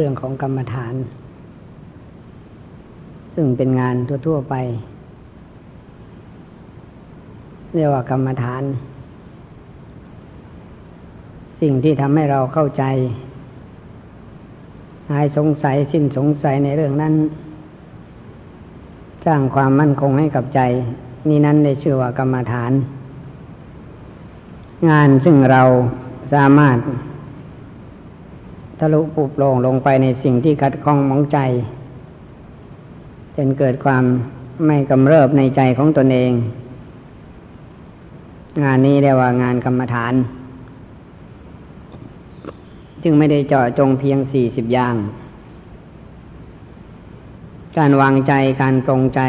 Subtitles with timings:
[0.00, 0.94] เรื่องของกรรมฐาน
[3.34, 3.94] ซึ่งเป็นงาน
[4.26, 4.54] ทั่ว ๆ ไป
[7.74, 8.62] เรียกว่ากรรมฐาน
[11.60, 12.84] สิ่งที่ทำให้เราเข้าใจ
[15.10, 17.14] หายสงสัยสิ้นสงสัยในเรื่องนั้น
[19.26, 20.60] สร้างความมั่นคงให้กับใจ
[21.28, 22.72] นี่นั้นได้ชื่อว่ากรรมฐาน
[24.88, 25.62] งานซึ่งเรา
[26.34, 26.78] สามารถ
[28.80, 31.38] ทะลุปุบโลงลงไปในสิ่งที่ขัดข้องมองใจ
[33.36, 34.04] จนเกิดความ
[34.66, 36.32] ไม่กำเริบในใจของตนเอง
[38.62, 40.14] งานนี้เรียกว่างานกรรมฐาน
[43.02, 44.94] จึงไม่ได้เจาะจงเพียงสี่สิบอย่าง
[47.78, 48.32] การวางใจ
[48.62, 49.20] การปรงใจ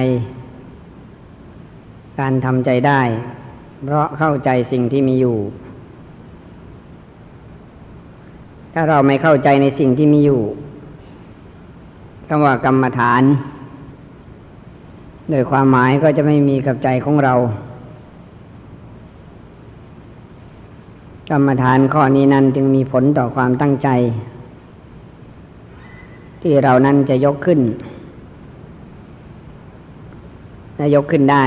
[2.20, 3.02] การทำใจได้
[3.86, 5.38] เพราะเข้าใจสิ่งที่มีอยู่
[8.74, 10.42] ถ้าเราไม่เข้าใจในสิ่งที่มีอยู่
[12.28, 13.24] คำว่ากรรมฐาน
[15.30, 17.34] โดยความหมายก็จะไม่มีกับใจของเรา
[21.30, 23.90] กรรมฐานข้อนี้นั้นจึงมีผลต่อความตั้งใจ
[26.42, 27.60] ที่เรานั้นจะยกขึ้น
[30.78, 31.46] และยกขึ้นได้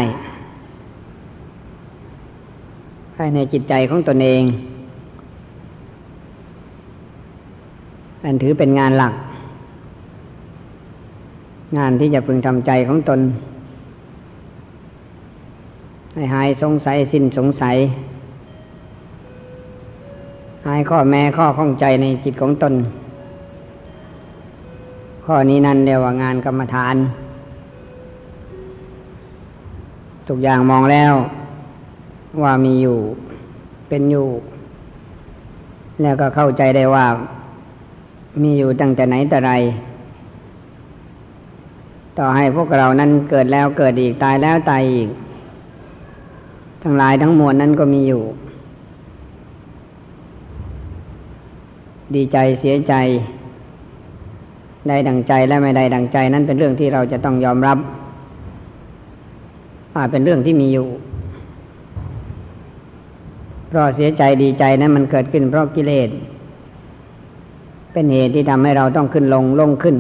[3.17, 4.43] ภายในจิตใจของตนเอง
[8.25, 9.15] อันถือเป็นงานหลัก
[11.79, 13.21] งานที่จะพึงทำใจของตน
[16.13, 17.77] ให้หายสงสัยสิ้นสงสัย
[20.67, 22.75] หายข้อแม้ข้อข้องใจในจิตของตน
[25.25, 26.97] ข้อนี้นั่นเรียกว่างานกรรมฐาน
[30.29, 31.13] ทุกอย่างมองแล้ว
[32.43, 32.99] ว่ามีอยู่
[33.89, 34.29] เป็นอยู่
[36.03, 37.07] แล้วก็เข้าใจได้ว่า
[38.41, 39.53] มีอยู่ตั้งแต่ไหนแต่ไร
[42.19, 45.09] ต่อให้พวกเรานั้นเกิดแล้วเกิดอีกตายแล้วตายอีก
[46.83, 48.23] ทั้งหลายทั้งมวลนั้นก็มีอยู่
[52.15, 52.95] ดีใจเสียใจ
[54.89, 57.79] ได้ดังใจและไม่ได้ดังใจนั้นเป็นเรื่องที่เราจะต้องยอมรับ
[59.95, 60.89] ว่าเป็นเรื่องที่มีอยู่
[63.69, 66.09] เพราะเสียใจดีใจนั้นมันเกิดขึ้นเพราะกิเลส
[67.93, 69.97] เป็นเหตุที่ทำให้เราต้องขึ้นลงลงขึ้น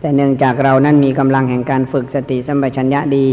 [0.00, 3.26] แต่เนื่องจากเรานั้นมีกำลังแห่งการฝึกสติสัมปชัญญะดี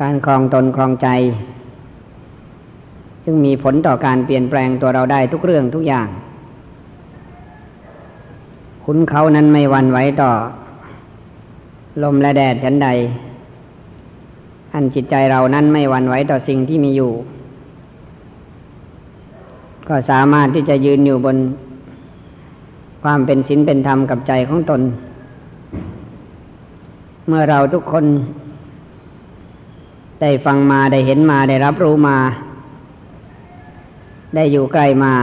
[0.00, 1.08] การคลองตนคลองใจ
[3.24, 6.08] ซึ่งมีผลต่อการเปลี่ยนแปลงตัวเราได้ทุกเรื่องทุกอย่าง
[8.84, 10.30] คุณเขานั้นไม่วันไหวต่อ
[12.02, 12.88] ลมและแดดฉันใด
[14.74, 17.12] อันจิตใจเรานั้นไม่วันไหวต่อสิ่งที่มีอยู่
[19.88, 21.36] ก็สามารถที่จะยืนอยู่บน
[23.02, 24.82] ความเป็นศีลเป็นธรรมกับใจของตน
[27.28, 28.04] เมื่อเราทุกคน
[30.20, 32.16] ได้ฟังมาได้เห็นมาได้รับรู้มา
[34.34, 35.14] ได้อยู่ใกล้มา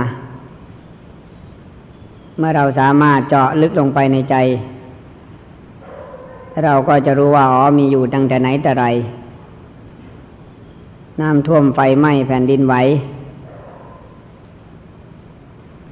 [2.38, 4.36] เมื่อเราสามารถเจาะลึกลงไปในใจ
[6.64, 8.86] เราก็จะรู้ว่าอ๋อมีอยู่ตั้งแต่ไหนแต่ไร
[11.22, 12.76] น้ำท่วมไฟไหม้แผ่นดินไหว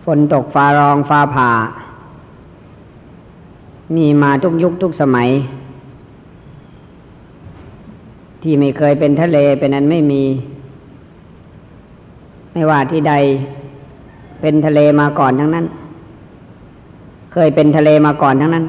[0.06, 1.50] ฝนตกฟ้าร้องฟ้าผ่า
[3.96, 5.30] มีมาทุกยุคทุกสมัย
[8.42, 10.24] ที่ไม่เคยเป็นทะเลเป็นอันไม่มี
[12.54, 13.14] ไม่ว่าที่ใด
[14.42, 15.66] เป็นทะเลมาก่อนทั้งนั้น
[17.34, 18.66] เคยเป็นทะเลมาก่อนทั้งนั้น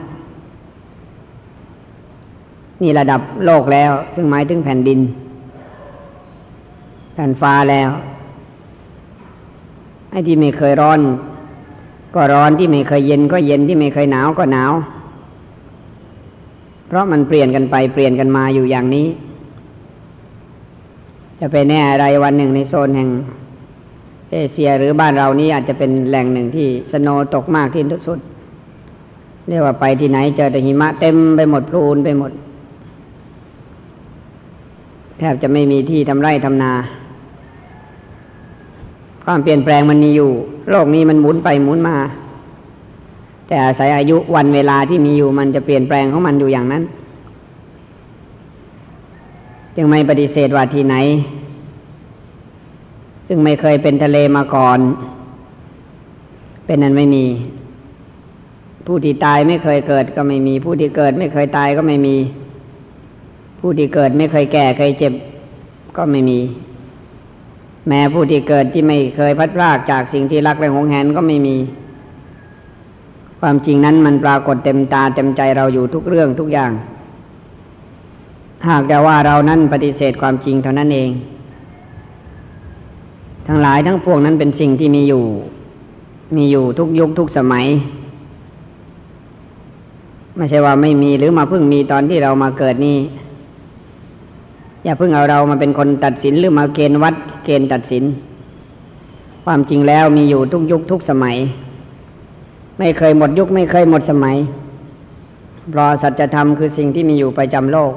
[2.83, 5.01] นี่ระดับโลกแล้ว ซึ่งหมายถึงแผ่นดิน
[7.15, 7.89] แผ่นฟ้าแล้ว
[10.11, 11.01] ไอ้ที่ไม่เคยร้อน
[12.15, 14.73] ก็ร้อนที่ไม่เคยเย็นก็เย็นที่ไม่เคยหนาวก็หนาว
[16.87, 19.07] เพราะมันเปลี่ยนกันไปเปลี่ยนกันมาอยู่อย่างนี้
[21.41, 23.09] จะไปแน่อะไรวันหนึ่งในโซนแห่ง
[24.31, 28.19] เอเชียหรือบ้านเรานี้อาจจะเป็นแหล่งหนึ่งที่สโนตกมากที่สุด
[29.49, 32.33] เรียกว่าไปที่ไหนเจอแต่หิมะเต็มไปหมดพลูนไปหมด
[35.19, 36.73] แทบจะไม่มีที่ทำไร่ทำนา
[39.25, 40.31] ความเปลี่ยนแปลงมันมีอยู่
[40.71, 41.97] โลกนี้มันหมุนไปหมุนมา
[43.47, 46.83] แต่อาศัยอายุวันเวลาที่มีอยู่มันจะเปลี่ยนแปลงของมันอยู่อย่างนั้น
[49.77, 50.97] จึงไม่ปฏิเสธว่าที่ไหน
[53.29, 54.79] ซึ่งไม่เคยเป็นทะเลมาก่อน
[56.65, 57.25] เป็นนั้นไม่มี
[58.87, 62.17] ผู้ที่ตายไม่เคยเกิดก็ไม่มี ผู้ที่เกิดไม่เคยตายก็ไม่มี
[63.61, 65.13] ผู้ที่เกิดไม่เคยแก่เคยเจ็บ
[65.97, 66.39] ก็ไม่มี
[67.89, 71.57] แม้ผู้ที่เกิดที่ไม่เคยพัดพลากจากสิ่งที่รักและหงแหนก็ไม่มี
[73.41, 76.71] ความจริงนั้นมันปรากฏเต็มตาเต็มใจเราอยู่ทุกเรื่องทุกอย่าง
[78.69, 81.11] หากแต่ว่าเรานั้นปฏิเสธความจริงเท่านั้นเอง
[83.47, 85.25] ทั้งหลายทั้งพวกนั้นเป็นสิ่งที่มีอยู่
[86.37, 87.67] มีอยู่ทุกยุคทุกสมัย
[90.37, 92.99] ไม่ใช่ว่าไม่มีหรือมาเพิ่งมีตอนที่เรามาเกิดนี้
[94.85, 98.05] อย่าเพิ่งเอาเรามาเป็นคนตัดสินหรือมาเกณฑ์วัดเกณฑ์ตัดสิน
[99.45, 101.37] ความจริงแล้วมีอยู่ทุกยุคทุกสมัย
[102.79, 104.37] ไม่เคยหมดยุคไม่เคยหมดสมัย
[105.71, 107.93] เพราะสัจธรรมคือสิ่งที่มีอยู่ประจำโลก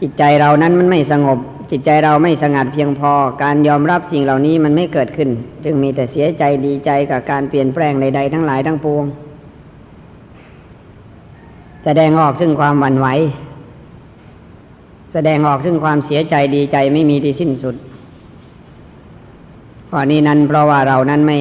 [0.00, 1.38] จิตใจเรานั้นมันไม่สงบ
[1.70, 3.12] จิตใจเราไม่สงัดเพียงพอ
[3.42, 5.28] การยอมรับสิ่งเหล่านี้มันไม่เกิดขึ้น
[5.64, 9.04] จึงมีแต่เสียใจดีใจกับการเปลี่ยนแปลงใดๆทั้งหลายทั้งปวง
[11.84, 13.08] แสดงออกซึ่งความหวั่นไหว
[15.12, 17.76] แสดงออกซึ่งความเสียใจดีใจไม่มีที่สิ้นสุด
[19.88, 21.38] ข้อนี้นั้นเพราะว่าเรานั้นไม่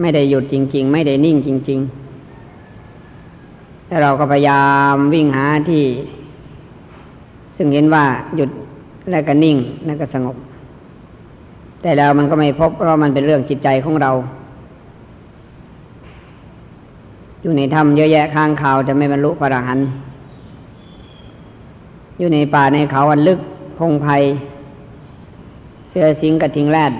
[0.00, 5.84] ไม่ได้หยุดจริง ๆ ไม่ได้นิ่งจริงๆแต่เราก็พยายามวิ่งหาที่
[7.56, 8.04] ซึ่งเห็นว่า
[8.36, 8.50] หยุด
[9.10, 10.36] แล้วก็นิ่งแล้วก็สงบ
[11.82, 14.10] แต่แล้วมันก็ไม่พบเพราะมันเป็นเรื่องจิตใจของเรา
[17.42, 19.86] อยู่ในถ้ำเยอะแยะข้างข่าวจะไม่บรรลุพระอรหันต์
[22.18, 23.38] อยู่ในป่าในเขาอันลึก
[23.78, 24.06] พงไพ
[25.88, 26.92] เสือสิงกระทิงแรด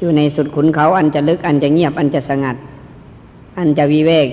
[0.00, 2.56] อยู่ในสุดขุนเขาอันจะลึกอันจะเงียบอันจะสงัด
[3.58, 4.28] อันจะวิเวก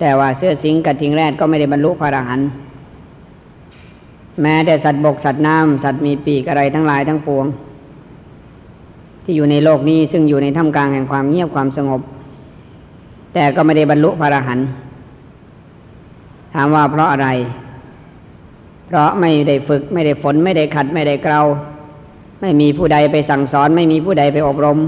[0.00, 2.48] แต่ว่าเสือสิงกระทิงแรดก็ไม่ได้บรรลุพระอรหันต์
[4.42, 7.46] แม้แต่สัตว์บกสัตว์น้ำสัตว์มีปีกอะไรทั้งหลายทั้งปวง
[9.24, 12.00] ที่อยู่ในโลกนี้ซึ่งอยู่ในท่ามกลางแห่งความเงียบความสงบ
[13.34, 14.66] แต่ก็ไม่ได้บรรลุพระอรหันต์
[16.54, 17.28] ถามว่าเพราะอะไร
[18.86, 21.40] เพราะไม่ได้ฝึกไม่ได้ฝนไม่ได้ขัดไม่ได้เกลา
[22.40, 24.78] ไม่มีผู้ใดไปสั่งสอน ไม่มีผู้ใดไปอบรม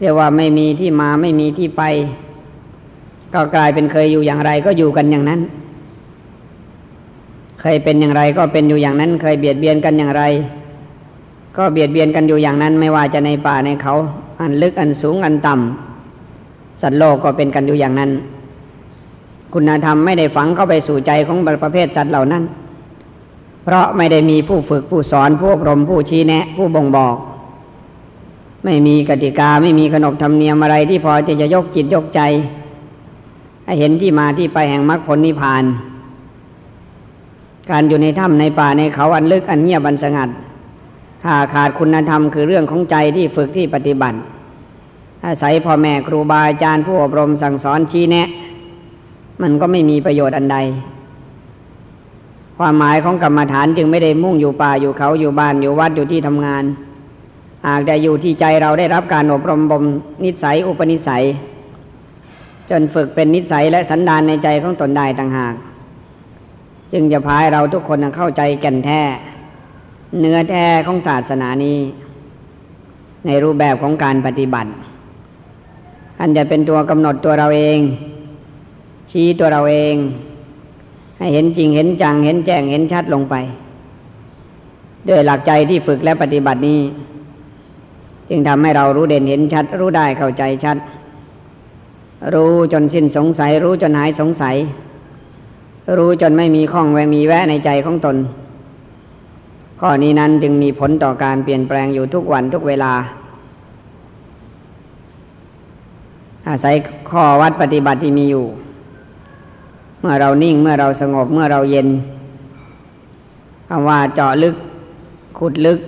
[0.00, 1.82] เรียกว่าไม่มีที่มาไม่มีที่ไป
[3.34, 5.40] ก็กลายเป็นเคยอยู่อย่างไรก็อยู่กันอย่างนั้น
[7.60, 10.22] เคยเป็นอย่างไรก็เป็นอยู่อย่างนั้น เคยเบียดเบียนกันอย่างไร
[11.56, 13.94] ก็เบียดเบียนกันอยู่อย่างนั้น ไม่ว่าจะในป่าในเขา
[14.40, 18.10] อันลึกอันสูงอันต่ำสัตว์โลกก็เป็นกันอยู่อย่างนั้น
[19.54, 22.42] คุณธรรมไม่ได้ฝังเข้าไปสู่ใจของประเภทสัตว์เหล่านั้น
[23.64, 27.16] เพราะไม่ได้มีผู้ฝึกผู้สอนผู้อบรมผู้ชี้แนะ ผู้บ่งบอก
[28.64, 32.20] ไม่มีกติกาไม่มีขนบธรรมเนียมอะไรที่พอจะจะยกจิตยกใจ
[33.64, 35.64] ให้เห็นที่มาที่ไปแห่งมรรคผลนิพพาน
[37.70, 40.28] การอยู่ในถ้ำในป่าในเขาอันลึกอันเงียบอันสงัด
[41.22, 44.18] ถ้าขาดคุณธรรมคือเรื่องของใจที่ฝึกที่ปฏิบัติ
[45.26, 48.28] อาศัยพ่อแม่ครูบาอาจารย์ผู้อบรมสั่งสอนชี้แนะ
[49.42, 50.58] มันก็ไม่มีประโยชน์อันใด
[52.58, 56.64] ความหมายของกรรมฐานจึงไม่ได้มุ่งอยู่ป่าอยู่เขาอยู่บ้านอยู่วัดอยู่ที่ทำงาน
[57.66, 59.84] หากแต่อยู่ที่ใจเราได้รับการอบรมบ่ม
[60.24, 61.24] นิสัยอุปนิสัย
[62.70, 65.54] จนฝึกเป็นนิสัยและสันดานในใจของตนได้ต่างหาก
[66.92, 69.00] จึงจะพายเราทุกคนเข้าใจแก่นแท้
[70.20, 71.78] เนื้อแท้ของศาสนานี้
[73.26, 74.70] ในรูปแบบของการปฏิบัติ
[76.20, 77.78] อันจะเป็นตัวกำหนดตัวเราเอง
[79.10, 79.94] ชี้ตัวเราเอง
[81.18, 83.34] ให้เห็นจริงเห็นจังเห็นแจ้งเห็นชัดลงไป
[85.08, 86.80] ด้วยหลักใจที่ฝึกและปฏิบัตินี้
[88.28, 90.76] จึงทำให้เรารู้เด่นเห็นชัด รู้ได้เข้าใจชัด
[92.34, 94.56] รู้จนสิ้นสงสัย รู้จนหายสงสัย
[95.98, 98.16] รู้จนไม่มีข้องแวงมีแวะในใจของตน
[99.80, 102.92] ข้อนี้นั้นจึงมีผลต่อการเปลี่ยนแปลงอยู่ทุกวันทุกเวลา
[106.48, 106.74] อาศัย
[107.10, 108.44] ข้อวัดปฏิบัติที่มีอยู่
[110.04, 111.88] มื่อเรานิ่งเมื่อเราสงบเมื่อเราเย็น
[113.68, 114.56] คำว่าเจาะลึก
[115.38, 115.78] ขุดลึก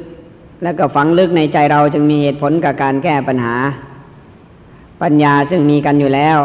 [0.63, 3.55] แล้วก็ฝังลึกในใจเราจึงมีเหตุผลกับการแก้ปัญหา
[5.03, 6.39] ปัญญาซึ่งมีกันอยู่แล้ว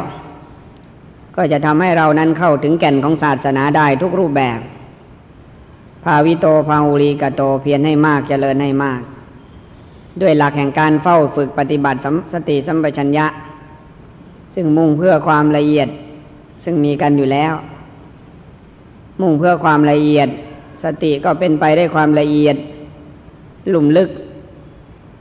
[1.35, 4.59] ก็จะทำให้เรานั้นเข้าถึงแก่นของศาสนาได้ทุกรูปแบบ
[6.03, 9.01] ภาวิโตภาอุรีกโตเพียรให้มากเจริญให้มาก
[10.21, 11.99] ด้วยหลักแห่งการเฝ้าฝึกปฏิบัติ
[12.33, 13.25] สติสัมปชัญญะ
[14.55, 15.87] ซึ่งมุ่งเพื่อความละเอียด
[16.63, 17.53] ซึ่งมีกันอยู่แล้ว
[19.21, 20.29] มุ่งเพื่อความละเอียด
[20.83, 22.55] สติก็เป็นไปได้ความละเอียด
[23.69, 24.09] หลุ่มลึก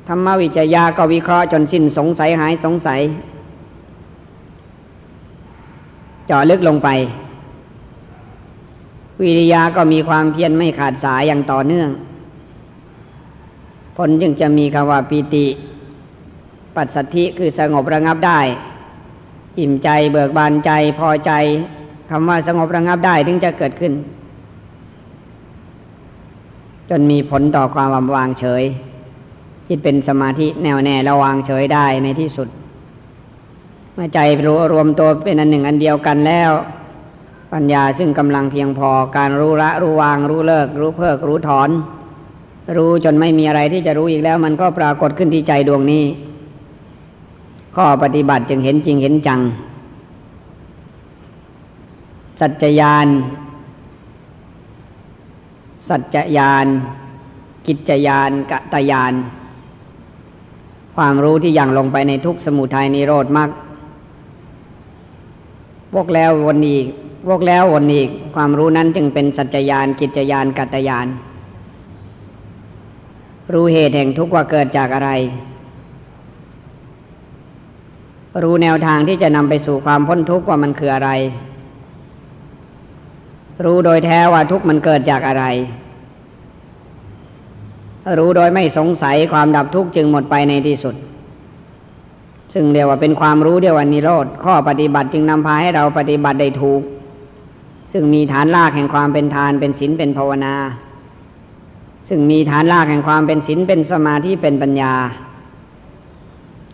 [0.09, 3.01] ธรรมวิจยาก็วิเคราะห์จนสิ้นสงสัยหายสงสัย
[6.27, 6.89] เจาะลึกลงไป
[9.23, 11.89] วิริยาก็มีความเพียรไม่ขาดสายอย่างต่อเนื่อง
[13.97, 15.47] ผลจึงจะมีคำว่าปีติ
[16.77, 18.41] ปัสสัทธิคือสงบระงับได้
[19.61, 21.33] อิ่มใจเบิกบานใจพอใจ
[22.11, 23.93] คำว่าสงบระงับได้ถึงจะเกิดขึ้น
[26.91, 28.63] จนมีผลต่อความวางเฉย
[29.69, 32.49] จิตเป็นสมาธิแน่วแน่ระวางเฉยได้ในที่สุด
[33.95, 36.51] เมื่อใจรู้รวมตัวเป็นอันหนึ่งอันเดียวกันแล้ว
[37.53, 41.71] ปัญญาซึ่งกำลังเพียงพอการรู้ละรู้วางรู้เลิก รู้เพิกรู้ถอน
[42.77, 46.05] รู้จนไม่มีอะไรที่จะรู้อีกแล้ว มันก็ปรากฏขึ้นที่ใจดวงนี้
[47.77, 49.41] ข้อปฏิบัติจึงเห็นจริงเห็นจัง
[52.41, 53.09] สัจจยาน
[55.89, 56.67] สัจจยาน
[57.67, 59.13] กิจยานกตยาน
[60.97, 63.51] ความรู้ที่ยังลงไปในทุกสมุทัยนิโรธมาก
[65.95, 66.87] วกแล้ววนอีก
[67.29, 71.07] วกแล้ววนอีก ความรู้นั้นจึงเป็นสัจจยาน กิจยานกัตยาน
[73.53, 75.11] รู้เหตุแห่งทุกข์ว่าเกิดจากอะไร
[78.43, 81.11] รู้แนวทางที่จะนำไปสู่ความพ้นทุกข์ว่ามันคืออะไร
[83.65, 85.45] รู้โดยแท้ว่าทุกข์มันเกิดจากอะไร
[88.19, 90.95] รู้โดยไม่สงสัยความดับทุกข์จึงหมดไปในที่สุด
[92.55, 96.83] ซึ่งเรียกว่าเป็นความรู้เดียววันนิโรธข้อปฏิบัติจึงนำพาให้เราปฏิบัติได้ถูก
[97.93, 100.55] ซึ่งมีฐานรากแห่งความเป็นทานเป็นศีลเป็นภาวนา
[102.09, 104.93] ซึ่งมีฐานรากแห่งความเป็นศีลเป็นสมาธิเป็นปัญญา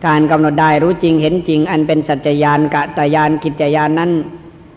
[0.07, 4.11] การกำหนดได้รู้จริงเห็นจริง อันเป็นสัจจยานกะตยานกิจยานนั้น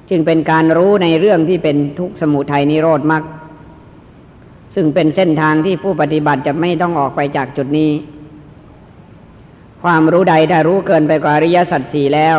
[0.09, 3.23] จึงเป็นการรู้ในเรื่องที่เป็นทุกสมุทัยนิโรธมรรค
[4.75, 7.91] ซึ่งเป็นเส้นทางที่ผู้ปฏิบัติจะไม่ต้องออกไปจากจุดนี้
[9.83, 12.37] ความรู้ใดถ้ารู้เกินไปกว่าอริยสัจสี่แล้ว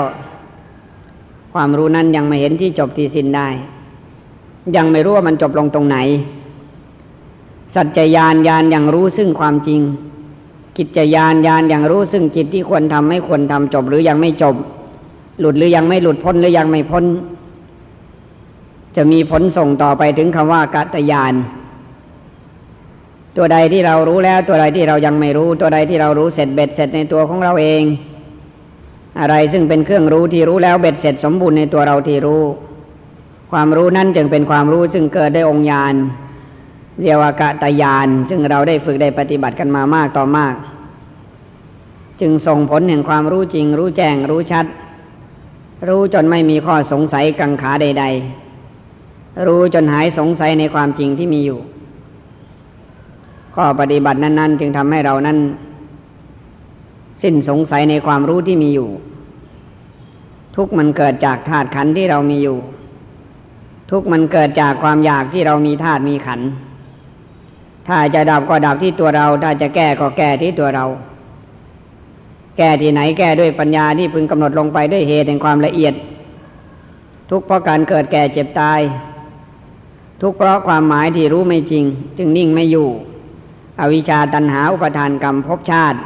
[1.54, 3.48] ความรู้นั้นยังไม่เห็นที่จบที่สิ้นได้
[4.76, 5.96] ยังไม่รู้ว่ามันจบลงตรงไหน
[7.74, 9.80] สัจจยานยานยังรู้ซึ่งความจริง
[10.80, 14.54] กิจยานยานยังรู้ซึ่งกิจที่ควรทำไม่ควรทำจบหรือยังไม่จบ
[15.40, 17.04] หลุดหรือยังไม่หลุดพ้นหรือยังไม่พ้น
[18.96, 21.34] จะมีผลส่งต่อไปถึงคำว่ากัตยาน
[23.36, 27.82] ตัวใดที่เรารู้แล้ว ตัวใดที่เรายังไม่รู้ ตัวใดที่เรารู้เสร็จเบ็ดเสร็จในตัวของเราเอง
[29.20, 32.42] อะไรซึ่งเป็นเครื่องรู้ที่รู้แล้วเบ็ดเสร็จสมบูรณ์ในตัวเราที่รู้
[33.52, 35.94] ความรู้นั้นจึงเป็นความรู้ซึ่งเกิดได้องค์ญาณ
[37.02, 40.54] เรียกว่ากะตยาน ซึ่งเราได้ฝึกได้ปฏิบัติกันมามากต่อมาก
[42.20, 44.66] จึงส่งผลแห่งความรู้จริง รู้แจ้งรู้ชัด
[45.88, 48.04] รู้จนไม่มีข้อสงสัยกังขาใด
[48.74, 51.58] ๆ รู้จนหายสงสัยในความจริงที่มีอยู่
[53.54, 55.38] ข้อปฏิบัตินั้น ๆ จึงทำให้เรานั้น
[57.22, 58.90] สิ้นสงสัยในความรู้ที่มีอยู่
[60.56, 62.58] ทุกมันเกิดจากธาตุขันที่เรามีอยู่
[63.90, 66.40] ทุกมันเกิดจากความอยากที่เรามีธาตุมีขัน
[67.88, 70.86] ถ้าจะดับก็ดับที่ตัวเรา ถ้าจะแก้ก็แก้ที่ตัวเรา
[72.56, 75.94] แก้ที่ไหนแก้ด้วยปัญญาที่พึงกำหนดลงไปด้วยเหตุแห่งความละเอียด
[77.30, 78.80] ทุกเพราะการเกิดแก่เจ็บตาย
[80.22, 81.84] ทุกเพราะความหมายที่รู้ไม่จริง
[82.18, 82.88] จึงนิ่งไม่อยู่
[83.80, 85.98] อวิชชาตันหาอุปทานกรรมภพชาติ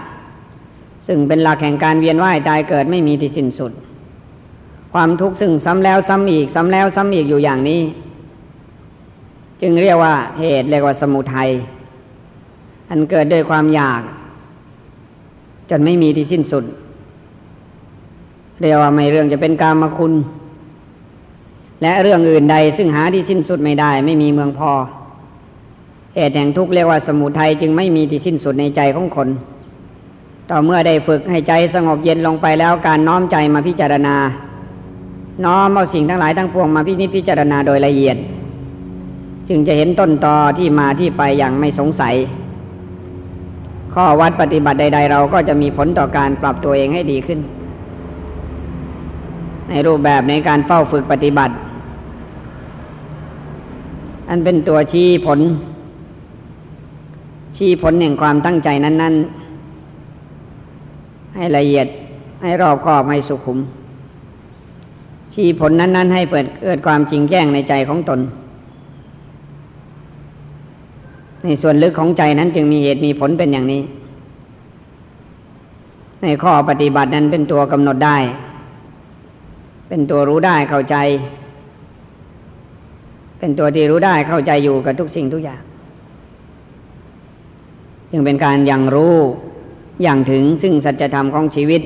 [1.06, 3.72] ซึ่งเป็นหลักแห่งการเวียนว่ายตายเกิดไม่มีที่สิ้นสุด
[4.92, 7.82] ความทุกข์ซึ่งซ้ำแล้วซ้ำอีกซ้ำแล้วซ้ำอีกอยู่อย่างนี้
[9.60, 11.50] จึงเรียกว่าเหตุเรียกว่าสมุทัย
[12.90, 14.02] อันเกิดด้วยความอยาก
[15.70, 16.64] จนไม่มีที่สิ้นสุด
[18.60, 20.12] เรียกว่าไม่เรื่องจะเป็นกามคุณ
[21.82, 24.72] และเรื่องอื่นใดซึ่งหาที่สิ้นสุดไม่ได้ ไม่มีเมืองพอ
[26.14, 29.28] เหตุแห่งทุกข์เรียกว่าสมุทัยจึงไม่มีที่สิ้นสุดในใจของคน
[30.50, 34.16] ต่อเมื่อได้ฝึกให้ใจสงบเย็นลงไปแล้วการน้อมใจมาพิจารณา
[35.44, 38.16] น้อมเอาสิ่งทั้งหลายทั้งปวงมาพินิจพิจารณาโดยละเอียด
[39.48, 42.14] จึงจะเห็นต้นตอที่มาที่ไปอย่างไม่สงสัย
[43.94, 47.38] ข้อวัดปฏิบัติใด ๆ เราก็จะมีผลต่อการปรับตัวเองให้ดีขึ้น
[49.68, 51.54] ในรูปแบบในการเฝ้าฝึกปฏิบัติ
[54.28, 55.40] อันเป็นตัวชี้ผล
[57.56, 59.14] ชี้ผลแห่งความตั้งใจนั้น
[60.40, 61.86] ๆ ให้ละเอียด
[62.42, 63.58] ให้รอบคอบให้สุขุม
[65.34, 68.20] ชี้ผลนั้น ๆ ให้เปิดเกิดความจริงแจ้งในใจของตน
[71.44, 73.82] ในส่วนลึกของใจนั้นจึงมีเหตุมีผลเป็นอย่างนี้
[76.22, 78.18] ในข้อปฏิบัตินั้นเป็นตัวกำหนดได้
[79.88, 80.96] เป็นตัวรู้ได้เข้าใจ
[83.38, 85.60] เป็นตัวที่รู้ได้เข้าใจอยู่กับทุกสิ่งทุกอย่าง
[88.10, 89.16] จึงเป็นการยังรู้
[90.02, 91.82] อย่างถึงซึ่งสัจธรรมของชีวิต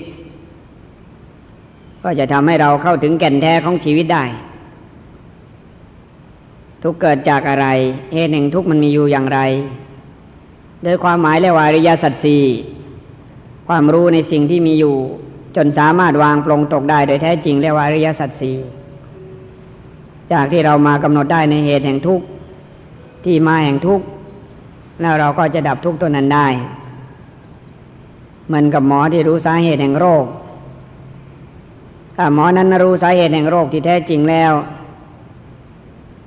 [2.03, 4.25] ก็จะทำให้เราเข้าถึงแก่นแท้ของชีวิตได้
[6.83, 7.67] ทุกเกิดจากอะไร
[8.15, 9.41] เหตุแห่งทุกมันมีอยู่อย่างไร
[10.85, 12.45] โดยความหมายและวาริยสัจสี่
[13.69, 14.97] ความรู้ในสิ่งที่มีอยู่
[15.57, 18.57] จนสามารถวางปลงตกได้โดยแท้จริงและวาริยสัจสี่
[20.33, 22.21] จากที่เรามากำหนดได้ในเหตุแห่งทุก
[23.25, 24.01] ที่มาแห่งทุก
[25.01, 26.47] แล้วเราก็จะดับทุกข์ตัวนั้นได้
[28.47, 30.25] เหมือนกับหมอที่รู้สาเหตุแห่งโรค
[32.17, 34.53] ถ้าหมอนั้นรู้สาเหตุแห่งโรคที่แท้จริงแล้ว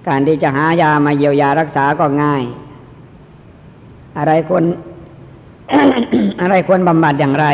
[0.08, 2.44] การที่จะหายามาเยียวยารักษาก็ง่าย
[4.18, 4.64] อะไรควร
[6.42, 7.48] อะไรควรบำบัดอย่างไร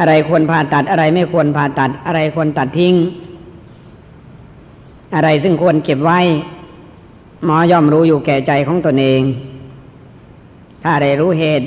[0.00, 2.94] อะไรควรผ่าตัดอะไรไม่ควรผ่าตัด อะไรควรตัดทิ้ง
[5.14, 6.20] อะไรซึ่งควรเก็บไว้
[7.44, 9.22] หมอย่อมรู้อยู่แก่ใจของตนเอง
[10.82, 11.66] ถ้าได้รู้เหตุ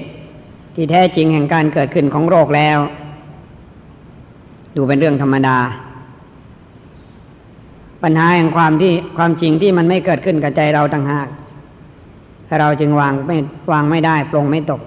[0.75, 2.77] ที่แท้จริงแห่งการเกิดขึ้นของโรคแล้ว
[4.75, 5.57] ดูเป็นเรื่องธรรมดา
[8.03, 11.27] ปัญหาแห่งความที่ความจริงที่มันไม่เกิดขึ้นกับใจเราต่างหาก
[12.59, 13.37] เราจึงวางไม่
[13.71, 14.81] วางไม่ได้ปรงไม่ตก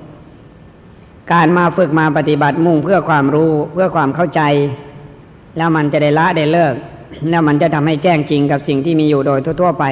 [1.33, 4.43] การมาฝึกมาปฏิบัติมุ่งเพื่อความรู้เพื่อความเข้าใจ
[5.57, 6.75] แล้วมันจะได้ละได้เลิก
[7.31, 9.85] แล้วมันจะทำให้แจ้งจริงกับสิ่งที่มีอยู่โดยทั่ว ๆไป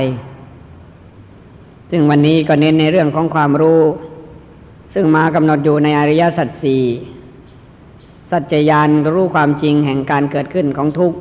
[1.90, 3.80] ซึ่งวันนี้ก็เน้นในเรื่องของความรู้
[4.94, 6.82] ซึ่งมากำหนดอยู่ในอริยสัจสี่
[8.30, 11.18] สัจจญาณรู้ความจริงแห่งการเกิดขึ้นของทุกข์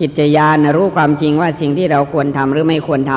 [0.00, 3.12] กิจญาณรู้ความจริงว่าสิ่งที่เราควรทำหรือไม่ควรท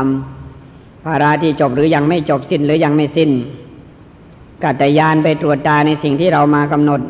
[0.50, 3.30] ำภาระที่จบหรือยังไม่จบสิ้นหรือยังไม่สิ้น
[4.64, 7.02] กัตยานไปตรวจตาในสิ่งที่เรามากำหนด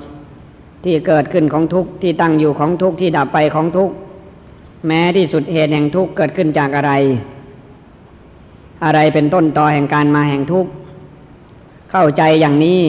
[0.84, 3.94] ที่เกิดขึ้นของทุกข์ที่ตั้งอยู่ของทุกข์ที่ดับไปของทุกข์
[4.88, 6.92] แม้ที่สุดเหตุแห่งทุกข์เกิดขึ้นจากอะไร
[8.86, 10.72] อะไรเป็นต้นตอแห่งการมาแห่งทุกข์
[11.92, 12.82] เข้าใจอย่างนี้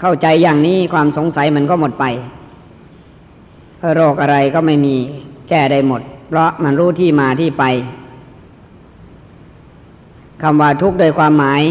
[0.00, 2.04] เข้าใจอย่างนี้ความสงสัยมันก็หมดไป
[3.94, 4.96] โรคอะไรก็ไม่มี
[5.50, 7.64] แก้ได้หมด เพราะมันรู้ที่มาที่ไป
[10.42, 11.62] คำว่าทุกข์โดยความหมาย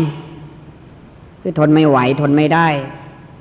[1.42, 2.68] คือทนไม่ไหวทนไม่ได้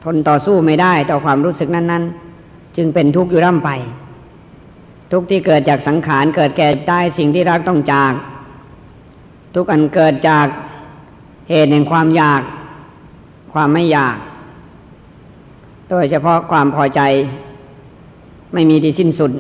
[0.05, 2.05] ทนต่อสู้ไม่ได้ต่อความรู้สึกนั้น
[2.41, 3.71] ๆ จึงเป็นทุกข์อยู่ร่ำไป
[5.13, 8.13] ทุกข์ที่เกิดจากสังขารเกิดแก่ตายสิ่งที่รักต้องจาก
[9.55, 10.47] ทุกอันเกิดจาก
[11.51, 12.43] เหตุแห่งความอยาก
[13.53, 14.17] ความไม่อยาก
[15.91, 17.01] โดยเฉพาะความพอใจ
[18.53, 19.33] ไม่มีที่สิ้นสุด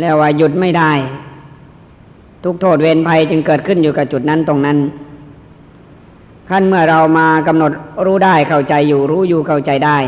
[0.00, 0.92] แล้วว่าหยุดไม่ได้
[2.44, 4.78] ทุกโทษเวรภัยจึงเกิดขึ้นอยู่กับจุดนั้นตรงนั้น
[6.50, 7.72] ขั้นเมื่อเรามากำหนด
[8.06, 9.98] รู้ได้เข้าใจอยู่รู้อยู่เข้าใจได้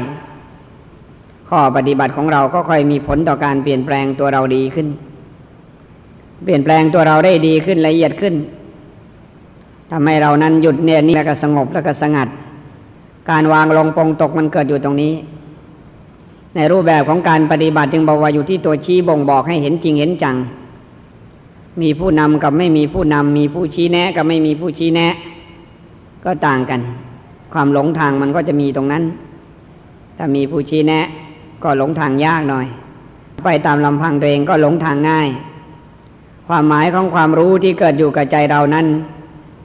[1.48, 4.88] ข้อปฏิบัติของเราก็ค่อยมีผลต่อการเปลี่ยนแปลงตัวเราดีขึ้น
[6.44, 8.34] เปลี่ยนแปลงตัวเราได้ดีขึ้นละเอียดขึ้น
[9.90, 12.28] ทำให้เรานั้นหยุดเนี่ยนี่แล้วก็สงบแล้วก็สงัด
[13.30, 15.12] การวางลงปงตกมันเกิดอยู่ตรงนี้
[16.54, 20.36] ในรูปแบบของการปฏิบัติจึงบอกว่าอยู่ที่ตัวชี้บ่งบอกให้เห็นจริงเห็นจัง
[21.82, 25.14] มีผู้นำกับไม่มีผู้นำมีผู้ชี้แนะกับไม่มีผู้ชี้แนะ
[26.24, 26.80] ก็ต่างกัน
[27.52, 29.04] ความหลงทางมันก็จะมีตรงนั้น
[30.16, 31.06] ถ้ามีผู้ชี้แนะ
[31.62, 32.66] ก็หลงทางยากหน่อย
[33.44, 35.28] ไปตามลำพังตัวเองก็หลงทางง่าย
[36.48, 38.86] ความหมายของความรู้ที่เกิดอยู่กับใจเรานั้น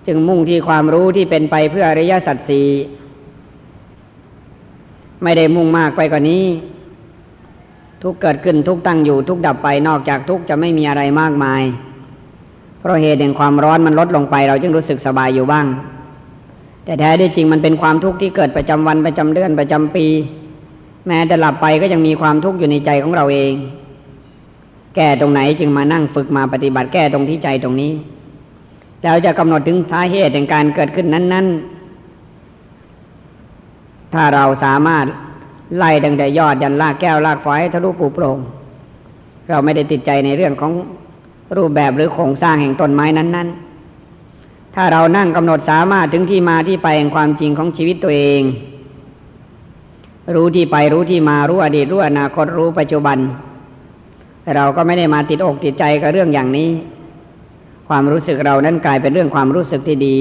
[0.07, 2.67] จึงมุ่งที่ความรู้ที่เป็นไปเพื่ออริยสัจสี่
[5.23, 6.43] ไม่ได้มุ่งมากไปกว่านี้
[8.03, 11.61] ทุกเกิดขึ้นทุกตั้งอยู่ทุกดับไปนอกจากทุกจะไม่มีอะไรมากมาย
[12.79, 15.65] เพราะเหตุแห่งความร้อนมันลดลงไป เราจึงรู้สึกสบายอยู่บ้าง
[16.85, 20.05] แต่แท้ที่จริงมันเป็นความทุกข์ที่เกิดประจำวันประจำเดือนประจำปี
[21.07, 23.53] แม้แต่หลับไปก็ยังมีความทุกข์อยู่ในใจของเราเอง
[24.95, 27.93] แก้ตรงไหนจึงมานั่งฝึกมาปฏิบัติแก้ตรงที่ใจตรงนี้
[29.01, 31.47] แล้วจะกำหนดถึงสาเหตุแห่งการเกิดขึ้นนั้น
[32.79, 35.05] ๆ ถ้าเราสามารถ
[35.77, 38.37] ไล่ดังแต่ยอดยันลากแก้วลากฝอยทะลุปูโปร่ง
[39.49, 40.71] เราไม่ได้ติดใจในเรื่องของ
[41.57, 48.41] รูปแบบหรือโครงสร้างแห่งต้นไม้นั้น ๆ ถ้าเรานั่งกำหนดสามารถถึงที่มาที่ไปแห่งความจริงของชีวิตตัวเอง
[50.35, 53.17] รู้ที่ไปรู้ที่มารู้อดีตรู้อนาคตรู้ปัจจุบัน
[54.55, 56.69] เราก็ไม่ได้มาติดอกติดใจกับเรื่องอย่างนี้
[57.87, 60.17] ความรู้สึกเรานั้นกลายเป็นเรื่องความรู้สึกที่ดี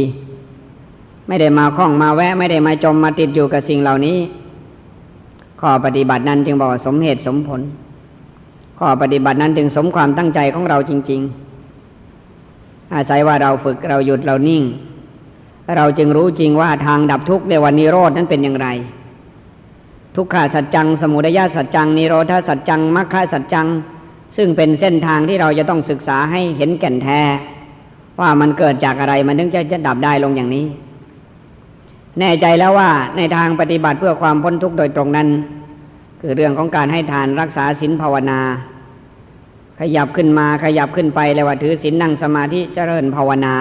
[1.29, 4.19] ไม่ได้มาคล้องมาแวะ ไม่ได้มาจมมาติดอยู่กับสิ่งเหล่านี้
[5.61, 7.61] ข้อปฏิบัตินั้นจึงบอกสมเหตุสมผล
[8.79, 11.21] ข้อปฏิบัตินั้นจึงสมความตั้งใจของเราจริง
[12.07, 14.63] ๆ อาศัยว่าเราฝึกเราหยุดเรานิ่ง
[15.77, 18.69] เราจึงรู้จริงว่าทางดับทุกข์ในวันนิโรดนั้นเป็นอย่างไร
[20.17, 23.67] ทุกขาสัจจัง สมุทัยสัจจังนิโรธาสัจจังมรรคสัจจัง
[24.37, 27.21] ซึ่งเป็นเส้นทางที่เราจะต้องศึกษาให้เห็นแก่นแท้
[28.21, 30.67] ว่ามันเกิดจากอะไรมันถึงจะจะดับได้ลงอย่างนี้
[32.21, 35.29] แน่ใจแล้วว่าในทางปฏิบัติเพื่อความพ้นทุกข์โดยตรงนั้น
[36.21, 38.41] คือเรื่องของการให้ทานรักษาศีลภาวนา
[39.81, 43.57] ขยับขึ้นมาขยับขึ้นไปแล้วว่าถือศีลนั่งสมาธิเจริญภาวนา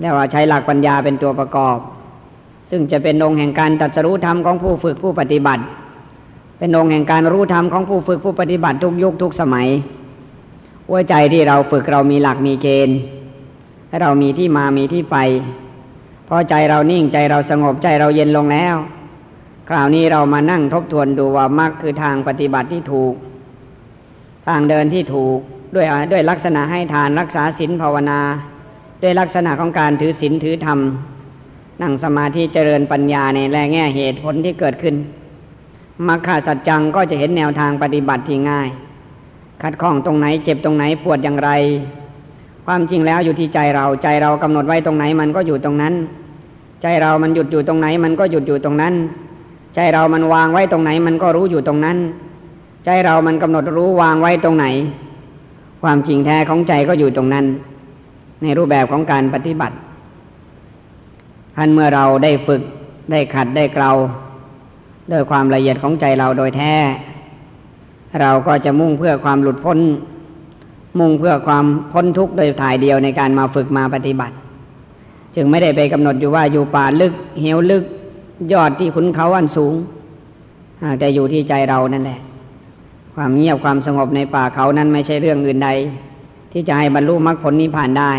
[0.00, 1.78] แล้วว่าใช้หลักปัญญาเป็นตัวประกอบ
[2.70, 5.62] ซึ่งจะเป็นองค์แห่งการตัดสรู้ธรรมของผู้ฝึกผู้ปฏิบัติ
[6.58, 9.68] เป็นองค์แห่งการรู้ธรรมของผู้ฝึกผู้ปฏิบัติทุกยุคทุกสมัย
[10.88, 12.96] หัวใจที่เราฝึกเรามีหลักมีเกณฑ์
[13.88, 15.16] ให้เรามีที่มามีที่ไป
[16.28, 18.76] พอใจเรานิ่งใจเราสงบใจเราเย็นลงแล้ว
[19.68, 23.14] คราวนี้เรามานั่งทบทวนดูว่ามรรคคือทางปฏิบัติที่ถูก
[24.48, 25.38] ทางเดินที่ถูก
[25.74, 28.20] ด้วยด้วยลักษณะให้ทานรักษาศีลภาวนา
[29.02, 30.78] ด้วยลักษณะของการถือศีลถือธรรม
[31.82, 34.94] นั่งสมาธิเจริญปัญญาในแง่แง่เหตุผลที่เกิดขึ้น
[36.08, 38.68] มรรคสัจจังก็จะเห็นแนวทางปฏิบัติที่ง่าย
[39.62, 41.50] ขัดข้องตรงไหนเจ็บตรงไหนปวดอย่างไร
[42.66, 45.94] ความจริงแล้วอยู่ที่ใจเราใจเรากำหนดไว้ตรงไหนมันก็อยู่ตรงนั้น
[46.82, 48.94] ใจเรามันหยุดอยู่ตรงไหน มันก็หยุดอยู่ตรงนั้น
[49.74, 51.98] ใจเรามันวางไว้ตรงไหน มันก็รู้อยู่ตรงนั้น
[52.84, 54.66] ใจเรามันกำหนดรู้วางไว้ตรงไหน
[55.82, 57.46] ความจริงแท้ของใจก็อยู่ตรงนั้น
[58.42, 59.76] ในรูปแบบของการปฏิบัติ
[61.56, 62.62] ท่านเมื่อเราได้ฝึก
[63.10, 63.90] ได้ขัดได้เกลา
[65.12, 66.72] ด้วยความละเอียดของใจเราโดยแท้
[68.20, 69.78] เราก็จะมุ่งเพื่อความหลุดพ้น
[70.98, 74.34] มุ่งเพื่อความพ้นทุกข์โดยถ่ายเดียวในการมาฝึกมาปฏิบัติ
[75.40, 77.84] จึงไม่ได้ไปกำหนดอยู่ว่าอยู่ป่าลึก เหวลึก
[78.52, 79.74] ยอดที่ขุนเขาอันสูง
[80.98, 82.20] แต่อยู่ที่ใจเรานั่นแหละ
[83.14, 85.70] ความเงียบความสงบในป่าเขานั้นไม่ใช่เรื่องอื่นใด
[86.52, 88.12] ที่จะให้บรรลุมรรคผลนิพพานได้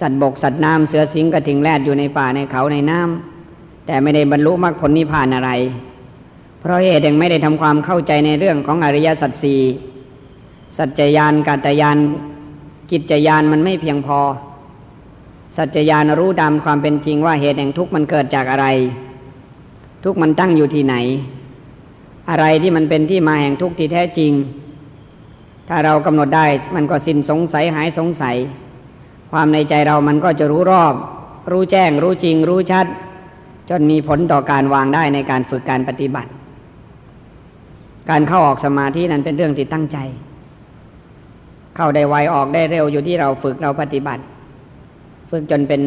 [0.00, 5.50] สัตว์บกสัตว์น้ำเสือสิงกระถิงแรดอยู่ในป่าในเขาในน้ำแต่ไม่ได้บรรลุมรรคผลนิพพานอะไร
[6.60, 9.60] เพราะเหตุยังไม่ได้ทำความเข้าใจในเรื่องของอริยสัจสี่
[10.76, 11.98] สัจจยานกาตยาน
[12.90, 14.20] กิจยานมันไม่เพียงพอ
[15.56, 18.66] สัจจยานรู้ตามความเป็นจริงว่าเหตุแห่งทุกข์มันเกิดจากอะไร
[20.04, 20.94] ทุกข์มันตั้งอยู่ที่ไหน
[22.30, 24.32] อะไรที่มันเป็นที่มาแห่งทุกข์ที่แท้จริง
[25.68, 28.36] ถ้าเรากำหนดได้มันก็สิ้นสงสัยหายสงสัย
[29.30, 30.94] ความในใจเรามันก็จะรู้รอบ
[31.50, 32.86] รู้แจ้ง รู้จริง รู้ชัด
[33.68, 36.30] จนมีผลต่อการวางได้ในการฝึกการปฏิบัติ
[38.10, 39.98] การเข้าออกสมาธินั้นเป็นเรื่องที่ตั้งใจ
[41.76, 44.22] เข้าได้ไวออกได้เร็วอยู่ที่เราฝึกเราปฏิบัติ
[45.30, 45.82] ฝึกจนเป็น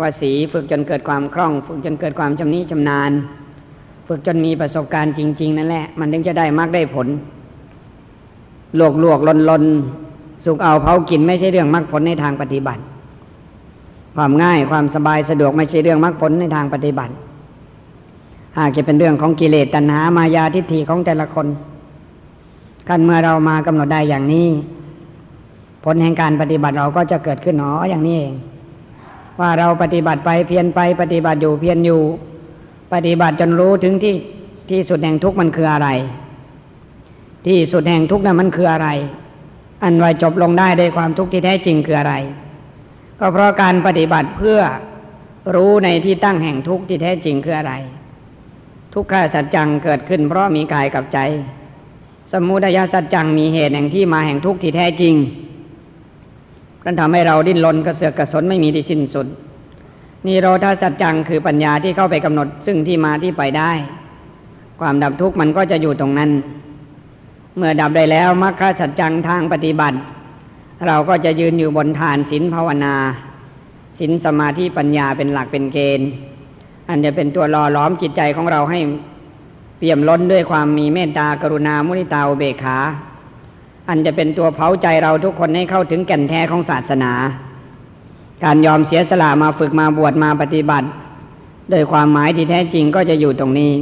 [0.00, 3.10] วสีฝึกจนเกิดความคล่อง ฝึกจนเกิดความชำนิชำนาญ
[4.08, 7.08] ฝึกจนมีประสบการณ์จริง ๆ นั่นแหละ มันถึงจะได้มากได้ผล
[8.78, 9.64] ลวกลวกลนลน
[10.44, 12.82] สุกเอาเผากินไม่ใช่เรื่องมรรคผลในทางปฏิบัติ
[14.16, 17.12] ความง่ายความสบายสะดวกไม่ใช่เรื่องมรรคผลในทางปฏิบัติ
[18.58, 21.46] หากจะเป็นเรื่องของกิเลสตัณหามายาทิฏฐิของแต่ละคน
[22.88, 24.48] กันเมื่อเรามากำหนดได้อย่างนี้
[25.84, 28.34] ผลแห่งการปฏิบัติเราก็จะเกิดขึ้นหนออย่างนี้เอง
[29.40, 32.02] ว่าเราปฏิบัติไปเพียรไปปฏิบัติอยู่เพียรอยู่
[32.92, 34.14] ปฏิบัติจนรู้ถึงที่
[34.70, 35.88] ที่สุดแห่งทุกข์มันคืออะไร
[37.46, 38.88] ที่สุดแห่งทุกข์นั้นมันคืออะไร
[39.82, 42.14] อันไว้จบลงได้ด้วยความทุกข์ที่แท้จริงคืออะไร
[43.18, 44.60] ก็เพราะการปฏิบัติเพื่อ
[45.54, 47.74] รู้ในที่ตั้งแห่งทุกข์ที่แท้จริงคืออะไร
[48.94, 51.18] ทุกขสัจจังเกิดขึ้น เพราะมีกายกับใจ
[52.32, 55.14] สมุทัยสัจจังมีเหตุแห่งที่มาแห่งทุกข์ที่แท้จริง
[56.84, 59.26] นั่นทำให้เราดิ้นรนกระเสือกกระสนไม่มีที่สิ้นสุด
[60.26, 63.70] นี่โรธาสัจจังคือปัญญาที่เข้าไปกำหนดซึ่งที่มาที่ไปได้
[64.80, 66.30] ความดับทุกข์มันก็จะอยู่ตรงนั้น
[67.56, 69.98] เมื่อดับได้แล้วมรรคสัจจังทางปฏิบัติ
[70.86, 72.94] เราก็จะยืนอยู่บนฐานศีลภาวนา
[73.98, 76.08] ศีลสมาธิปัญญาเป็นหลักเป็นเกณฑ์
[76.88, 78.80] อันจะเป็นตัวรอล้อมจิตใจของเราให้
[79.78, 82.78] เปี่ยมล้นด้วยความมีเมตตากรุณามุนิตาอุเบกขา
[83.88, 87.12] อันจะเป็นตัวเผาใจเราทุกคนให้เข้าถึงแก่นแท้ของศาสนา
[88.44, 90.88] การยอมเสียสละมาฝึกมาบวชมาปฏิบัติ
[91.70, 93.72] โดยความหมายที่แท้จริงก็จะอยู่ตรงนี้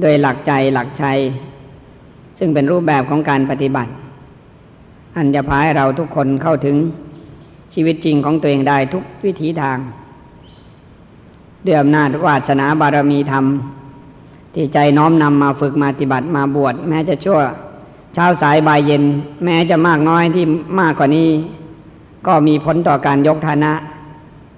[0.00, 1.18] โดยหลักใจหลักชัย
[2.38, 3.90] ซึ่งเป็นรูปแบบของการปฏิบัติ
[5.16, 6.76] อันจะพาให้เราทุกคนเข้าถึง
[7.74, 9.78] ชีวิตจริงของตัวเองได้ทุกวิถีทาง
[11.64, 13.44] ด้วยอำนาจวาสนาบารมีธรรม
[14.54, 17.38] ที่ใจน้อมนำมาฝึกมาปฏิบัติมาบวชแม้จะชั่ว
[18.18, 19.04] เช้าสายบ่ายเย็น
[19.44, 20.44] แม้จะมากน้อยที่
[20.80, 21.30] มากกว่านี้
[22.26, 23.72] ก็มีผลต่อการยกฐานะ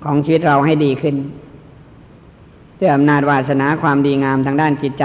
[0.05, 1.16] ของชีวิตเราให้ดีขึ้น
[2.79, 5.05] ด้วยอำนาจวาสนาความดีงามทางด้านจิตใจ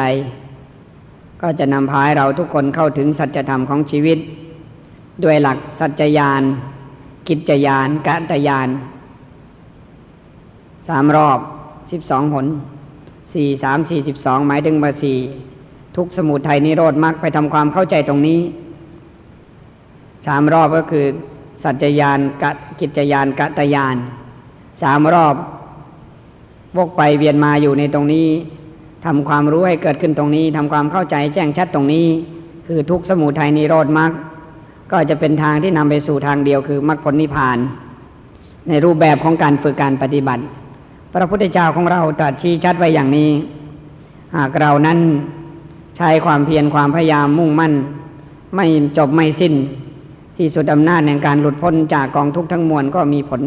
[1.41, 4.17] ก็จะนำพาให้เราทุกคนเข้าถึงสัจธรรมของชีวิต
[5.23, 6.41] ด้วยหลักสัจจยาน
[7.27, 8.69] กิจยานกัตยาน
[10.87, 11.39] สามรอบ
[11.91, 12.47] สิบสองหน
[13.33, 15.17] สี่สามสี่สิบสองหมายถึงมาสี่
[15.97, 18.39] ทุกสมุทัยนิโรธมักไปทำความเข้าใจตรงนี้
[20.25, 21.05] สามรอบก็คือ
[21.63, 22.43] สัจจยานก
[22.79, 23.95] กิจยานกัตยาน
[24.81, 25.35] สามรอบ
[26.77, 28.27] วกไปเวียนมาอยู่ในตรงนี้
[29.05, 32.05] ทำความรู้ให้เกิดขึ้นตรงนี้ทำความเข้าใจแจ้งชัดตรงนี้
[32.67, 34.11] คือทุกสมุทัยนิโรธมรรค
[34.91, 37.57] ก็จะเป็นทางที่นำไปสู่ทางเดียวคือมรรคผลนิพพาน
[38.69, 40.43] ในรูปแบบของการฝึกการปฏิบัติ
[41.13, 43.29] พระพุทธเจ้าของเราตรัสชี้ชัดไว้อย่างนี้
[44.37, 44.99] หากเรานั้น
[45.97, 47.73] ใช้ความเพียรความพยายามมุ่งมั่น
[48.55, 48.65] ไม่
[48.97, 49.53] จบไม่สิ้น
[50.37, 53.41] ที่สุดอำนาจในการหลุดพ้นจากกองทุกข์ทั้งมวลก็มีผล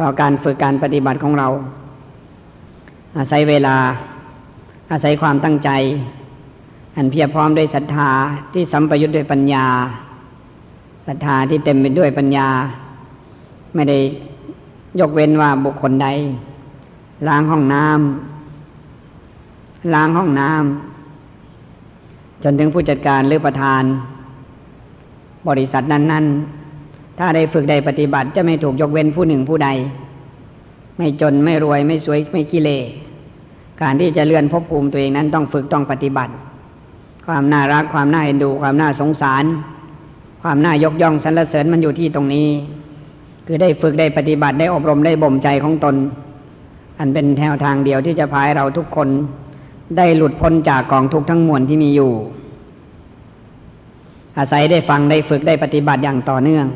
[0.00, 1.48] ต่อการฝึกการปฏิบัติของเรา
[3.16, 3.76] อาศัยเวลา
[4.90, 5.70] อาศัยความตั้งใจ
[6.96, 8.10] อันเพียรพร้อมด้วยศรัทธา
[8.52, 9.66] ที่สัมปยุทธ์ด้วยปัญญา
[11.06, 12.48] ศรัทธาที่เต็มไปด้วยปัญญา
[13.74, 13.98] ไม่ได้
[15.00, 16.08] ยกเว้นว่าบุคคลใด
[17.28, 20.91] ล้างห้องน้ำล้างห้องน้ำ
[22.42, 23.82] จนถึงผู้จัดการหรือประธาน
[25.48, 26.26] บริษัทนั้น
[26.72, 29.68] ๆ ถ้าได้ฝึกได้ปฏิบัติจะไม่ถูกยกเว้นผู้หนึ่งผู้ใด
[30.96, 32.70] ไม่จนไม่รวยไม่สวยไม่ขี้เล
[33.82, 36.32] การที่จะเลื่อนภพภูมิตัวเองนั้นต้องฝึกต้องปฏิบัติ
[37.26, 39.44] ความน่ารักความน่าเอ็นดู ความน่าสงสาร
[40.42, 42.48] ความน่ายกย่องสรรเสริญมันอยู่ที่ตรงนี้
[43.46, 45.96] คือได้ฝึกได้ปฏิบัติได้อบรมได้บ่มใจของตน
[46.98, 49.08] อันเป็นแนวทางเดียวที่จะพายเราทุกคน
[49.96, 52.12] ได้หลุดพ้นจากกองทุกข์ทั้งมวลที่มีอยู่
[54.38, 56.66] อาศัยได้ฟังได้ฝึกได้ปฏิบัติอย่างต่อเนื่อง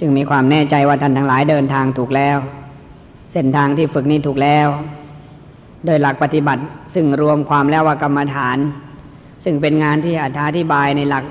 [0.00, 2.38] จึงมีความแน่ใจว่าท่านทั้งหลายเดินทางถูกแล้ว
[3.32, 4.68] เส้นทางที่ฝึกนี้ถูกแล้ว
[5.86, 6.62] โดยหลักปฏิบัติ
[6.94, 8.58] ซึ่งรวมความแล้วว่ากรรมฐาน
[9.44, 10.14] ซึ่งเป็นงานที่
[10.46, 11.24] อธิบายในหลัก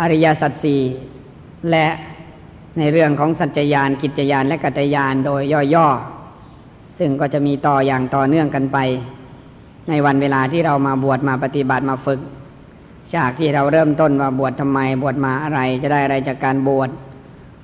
[0.00, 0.82] อริยสัจสี่
[1.70, 1.86] และ
[2.78, 5.42] ในเรื่องของสัจจยานกิจยานและกัตยานโดย
[5.74, 8.78] ย่อๆ ซึ่งก็จะมีต่ออย่างต่อเนื่องกันไป
[9.88, 12.20] ในวันเวลาที่เรามาบวชมาปฏิบัติมาฝึก
[13.16, 16.90] จากที่เราเริ่มต้นว่าบวชทำไม บวชมาอะไรจะได้อะไรจากการบวช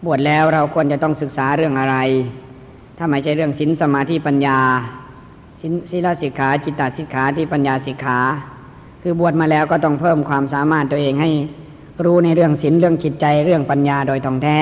[0.06, 1.96] บวชแล้วเราควรจะต้องศึกษาเรื่องอะไร
[2.98, 4.58] ถ้าไม่ใช่เรื่องศีลสมาธิปัญญา
[5.60, 8.18] ศีลสิกขาจิตตสิกขาที่ปัญญาสิกขา
[9.02, 11.30] คือบวชมาแล้วก็ต้องเพิ่มความสามารถตัวเองให้
[12.04, 14.60] รู้ในเรื่องศีลเรื่องจิตใจเรื่องปัญญาโดยตรงแท้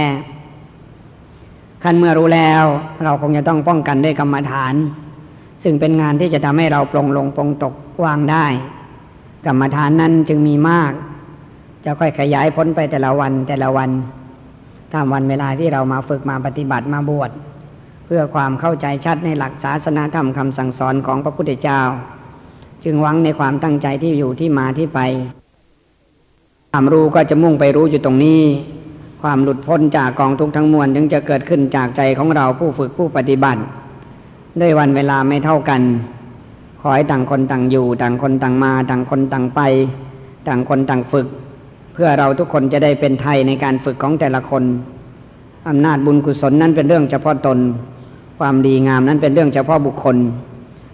[1.82, 2.64] ขั้นเมื่อรู้แล้ว
[3.04, 4.74] เราคงจะต้องป้องกันด้วยกรรมฐาน
[5.62, 8.46] ซึ่งเป็นงานที่จะทำให้เราปลงลงปลงตกวางได้
[9.46, 10.92] กรรมฐานนั้นจึงมีมาก
[11.84, 13.90] จะค่อยขยายพ้นไปแต่ละวันแต่ละวัน
[14.92, 17.30] ตามวันเวลาที่เรามาฝึกมาปฏิบัติมาบวช
[18.04, 21.80] เพื่อความเข้าใจชัดในหลักศาสนาธรรมคำสั่งสอนของพระพุทธเจ้า
[22.84, 25.00] จึงหวังในความตั้งใจที่อยู่ที่มาที่ไป
[26.70, 28.42] ความรู้ก็จะมุ่งไปรู้อยู่ตรงนี้
[29.22, 33.60] ความหลุดพ้นจากกองทุกข์ทั้งมวลจึงจะเกิดขึ้นจากใจของเราผู้ฝึกผู้ปฏิบัติ
[34.60, 35.82] ด้วยวันเวลาไม่เท่ากัน
[36.80, 39.60] ขอให้ต่างคนต่างอยู่ ต่างคนต่างมา ต่างคนต่างไป
[40.46, 41.26] ต่างคนต่างฝึก
[41.94, 44.64] เพื่อเราทุกคนจะได้เป็นไทยในการฝึกของแต่ละคน
[45.68, 47.58] อำนาจบุญกุศลนั้นเป็นเรื่องเฉพาะตน
[48.38, 50.16] ความดีงามนั้นเป็นเรื่องเฉพาะบุคคล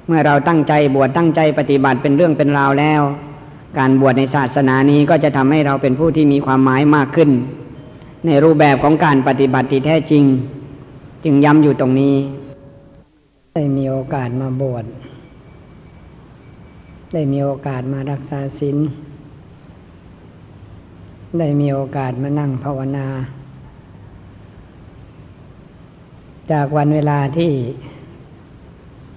[0.07, 3.03] เมื่อเราตั้งใจบวชตั้งใจปฏิบัติเป็นเรื่องเป็นราวแล้ว
[3.79, 7.31] การบวชในศาสนานี้ก็จะทำให้เราเป็นผู้ที่มีความหมายมากขึ้น
[8.27, 10.25] ในรูปแบบของการปฏิบัติที่แท้จริง
[11.25, 12.15] จึงย้ำอยู่ตรงนี้
[13.59, 14.85] ได้มีโอกาสมาบวช
[17.13, 18.79] ได้มีโอกาสมารักษาศีล
[21.39, 23.07] ได้มีโอกาสมานั่งภาวนา
[26.51, 27.53] จากวันเวลาที่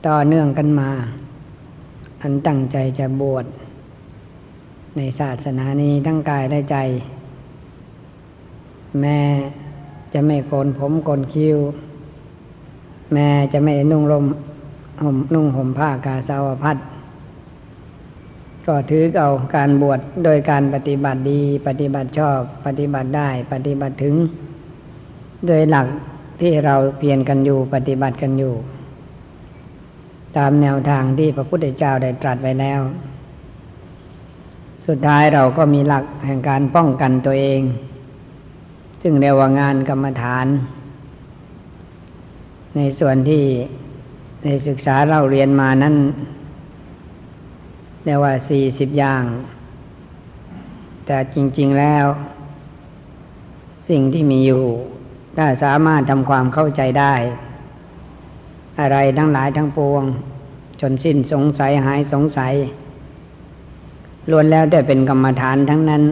[0.07, 0.89] ต่อเนื่องกันมา
[2.21, 3.45] อันตั้งใจจะบวช
[4.97, 6.77] ในศาสนานี้ทั้งกายและใจ
[9.01, 9.19] แม่
[10.13, 11.59] จะไม่โกนผมโกนคิ้ว
[13.13, 14.25] แม่จะไม่นุ่งลม
[15.03, 16.77] ห่มนุ่งห่มผ้ากาสาวพัด
[18.65, 24.15] ก็ถือเอาการบวชโดยการปฏิบัติดี ปฏิบัติชอบปฏิบัติได้ปฏิบัติถึง
[25.47, 25.87] โดยหลัก
[26.41, 28.53] ที่เราเพียรกันอยู่ปฏิบัติกันอยู่
[30.37, 32.81] ตามแนวทางที่พระพุทธเจ้าได้ตรัสไว้แล้ว
[34.87, 37.61] สุดท้ายเราก็มีหลักแห่งการป้องกันตัวเอง
[39.01, 40.45] ซึ่งเรียกว่างานกรรมฐาน
[42.77, 43.43] ในส่วนที่
[44.43, 45.95] ในศึกษาเราเรียนมานั้น
[48.03, 49.23] เรียกว่าสี่สิบอย่าง
[51.05, 52.05] แต่จริง ๆแล้ว
[53.89, 54.63] สิ่งที่มีอยู่
[55.37, 57.13] ถ้าสามารถทำความเข้าใจได้
[58.79, 60.03] อะไรทั้งหลายทั้งปวง
[60.81, 62.53] จนสิ้นสงสัยหายสงสัย
[64.29, 66.03] ล้วนแล้วแต่เป็นกรรมฐานทั้งนั้น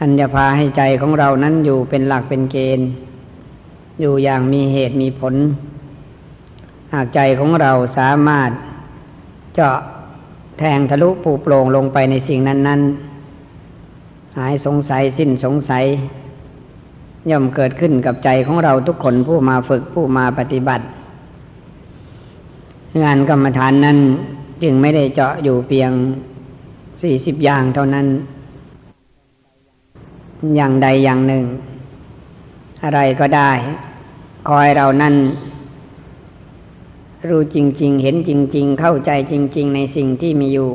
[0.00, 2.88] อันจะพาให้ใจของเรานั้นอยู่เป็นหลักเป็นเกณฑ์
[4.00, 5.34] อยู่อย่างมีเหตุมีผล
[6.92, 8.50] หากใจของเราสามารถ
[9.54, 9.76] เจาะ
[10.58, 12.80] แทงทะลุปูโปร่งลงไปในสิ่งนั้น
[13.58, 15.84] ๆ หายสงสัยสิ้นสงสัย
[17.30, 20.84] ย่อมเกิดขึ้นกับใจของเราทุกคนผู้มาฝึกผู้มาปฏิบัติ
[23.02, 23.98] งานกรรมฐานนั้น
[24.62, 25.90] จึงไม่ได้เจาะอยู่เพียง
[27.02, 28.06] สี่สิบอย่างเท่านั้น
[30.56, 31.44] อย่างใดอย่างหนึ่ง
[32.84, 33.50] อะไรก็ได้
[34.48, 35.14] คอยเรานั่น
[37.28, 40.70] รู้จริง ๆ เห็นจริง ๆ เข้าใจจริง ๆ ในสิ่งที่มีอยู่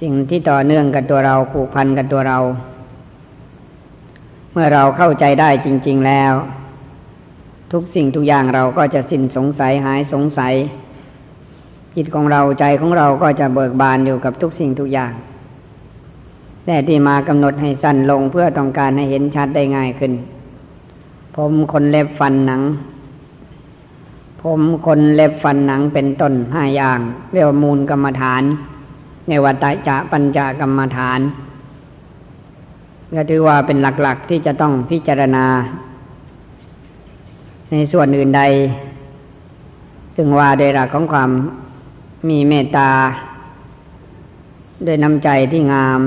[0.00, 2.38] สิ่งที่ต่อเนื่องกับตัวเราผูกพันกับตัวเรา
[4.52, 6.32] เมื่อเราเข้าใจได้จริง ๆ แล้ว
[7.72, 10.54] ทุกสิ่งทุกอย่างเราก็จะสิ้นสงสัยหายสงสัย
[11.94, 15.12] จิตของเราใจของเราก็จะเบิกบานอยู่กับทุกสิ่งทุกอย่าง
[16.66, 20.12] แต่ที่มากำหนดให้สั้นลงเพื่อต้องการให้เห็นชัดได้ง่ายขึ้น
[21.36, 22.62] ผมคนเล็บฟันหนัง
[24.42, 26.98] ผมคนเล็บฟันหนังเป็นต้นห้าอย่าง
[27.32, 28.42] เรียกว่ามูลกรรมฐาน
[29.28, 31.20] ในวัตจะปัญจกรรมฐาน
[33.14, 35.46] ก็ถือว่าเป็นหลักๆที่จะต้องพิจารณา
[37.70, 38.42] ในส่วนอื่นใด
[40.16, 41.30] ถึงว่าโดยหลักของความ
[42.28, 42.90] มีเมตตา
[44.86, 46.00] ด้วยน้ำใจที่งาม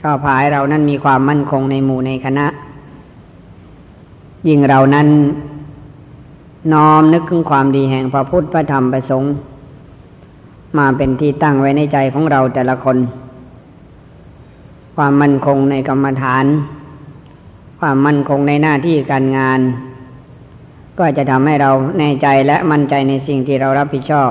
[0.00, 2.46] ชอบผายเรานั้นมีความมั่นคงในหมู่ในคณะ
[4.48, 5.08] ยิ่งเรานั้น
[6.72, 9.30] น้อมนึกถึงความดีแห่งพระพุทธพระธรรมประสงค์
[10.78, 12.96] มาเป็นที่ตั้งไว้ในใจของเราแต่ละคน
[14.96, 16.44] ความมั่นคงในกรรมฐาน
[17.80, 19.60] ความมั่นคงในหน้าที่การงาน
[20.98, 24.30] ก็จะทำให้เราแน่ใจและมั่นใจในสิ่งที่เรารับผิดชอบ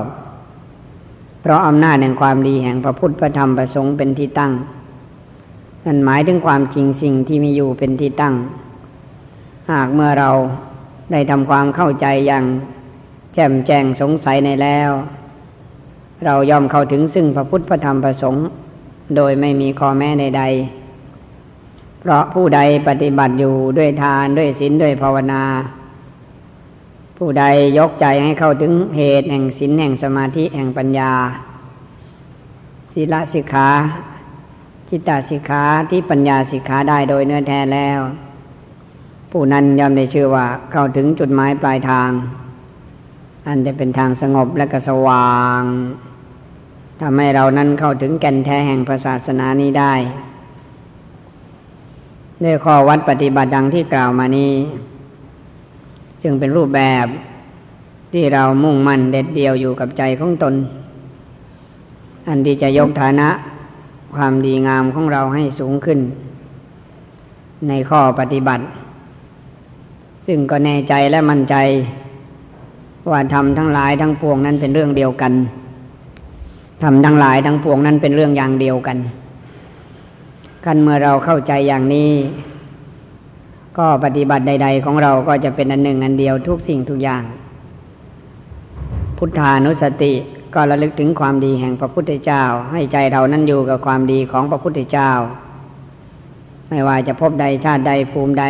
[1.40, 4.52] เพราะอำนาจแห่งความดีแห่งพระพุทธพระธรรมประสงค์เป็นที่ตั้ง
[5.88, 8.34] นั่นหมายถึงความจริงสิ่งที่มีอยู่เป็นที่ตั้ง
[9.70, 10.30] หากเมื่อเรา
[11.12, 12.44] ได้ทำความเข้าใจอย่าง
[13.34, 14.90] แจ่มแจ้งสงสัยในแล้ว
[16.24, 18.44] เรายอมเข้าถึงซึ่งพระพุทธพระธรรมประสงค์
[19.16, 25.42] โดยไม่มีข้อแม้ใดๆ เพราะผู้ใดปฏิบัติอยู่ด้วยทานด้วยศีลด้วยภาวนา
[27.18, 27.44] ผู้ใด
[27.78, 31.12] ยกใจให้เข้าถึงเหตุแห่งศีลแห่งสมาธิแห่งปัญญา
[32.92, 33.68] ศีลสิกขา
[34.90, 38.00] จิตตสิกขาที่ปัญญาสิกขาได้โดยเนื้อแท้แล้ว
[39.30, 42.10] ผู้นั้นย่อมได้ชื่อว่าเข้าถึงจุดหมายปลายทาง
[43.46, 45.62] อันจะเป็นทางสงบและก็สว่าง
[47.00, 49.94] ทำให้เรานั้นเข้าถึงแก่นแท้แห่งศาสนานี้ได้
[52.44, 54.52] ด้วยข้อวัดปฏิบัติดังที่กล่าวมานี้
[56.22, 57.06] จึงเป็นรูปแบบ
[58.12, 60.54] ที่เรามุ่งมั่นเด็ดเดียวอยู่กับใจของตน
[62.28, 63.28] อันที่จะยกฐานะ
[64.16, 66.00] ความดีงามของเราให้สูงขึ้น
[67.68, 68.64] ในข้อปฏิบัติ
[70.26, 71.56] ซึ่งก็แน่ใจและมั่นใจ
[73.10, 75.32] ว่าทำทั้งหลายทั้งปวงนั้นเป็นเรื่องเดียวกัน
[76.82, 78.98] ทำทั้งหลายทั้งปวงนั้นเป็นเรื่องอย่างเดียวกัน
[80.64, 82.10] กันเมื่อเราเข้าใจอย่างนี้
[83.78, 87.22] ก็ปฏิบัติใด ๆ ของเราก็จะเป็นอันหนึ่งอันเดียวทุกสิ่งทุกอย่าง
[89.16, 90.12] พุทธานุสติ
[90.58, 92.42] ก็ระลึกถึงความดีแห่งพระพุทธเจ้า
[92.72, 95.10] ให้ใจเรานั้นอยู่กับความดีของพระพุทธเจ้า
[96.68, 98.44] ไม่ว่าจะพบใดชาติใดภูมิใด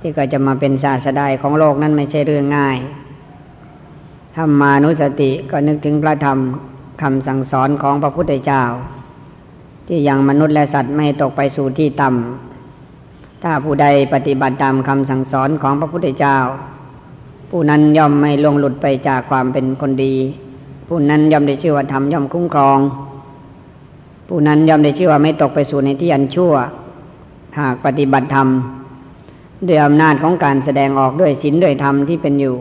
[0.00, 2.78] ที่ก็จะมาเป็นศาสดาของโลกนั้นไม่ใช่เรื่องง่าย
[4.36, 6.38] ธรรมานุสติก็นึกถึงพระธรรม
[7.02, 8.62] คำสั่งสอนของพระพุทธเจ้า
[9.86, 16.38] ที่ยังมนุษย์และสัตว์ไม่ตกไปสู่ที่ต่ำถ้าผู้ใดปฏิบัติตามคำสั่งสอนของพระพุทธเจ้า
[17.50, 20.14] ผู้นั้นย่อมไม่ลงหลุดไปจากความเป็นคนดี
[20.88, 22.78] ผู้นั้นย่อมได้ชื่อว่าธรรมย่อมคุ้มครอง
[24.28, 26.52] ผู้นั้นย่อมได้ชื่อว่าไม่ตกไปสู่ในที่อันชั่ว
[27.58, 28.48] หากปฏิบัติธรรม
[29.66, 32.56] ด้วยอำนาจของการแสดงออกด้วยศีลด้วยธรรมที่เป็นอยู่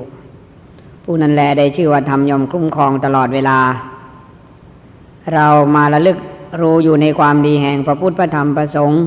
[1.03, 3.59] ผู้นั้นแลได้ชื่อว่าธรรมย่อมคุ้มครองตลอดเวลา
[5.33, 6.17] เรามาระลึก
[6.61, 9.01] รู้อยู่ในความดีแห่งพระพุทธพระธรรมประสงค์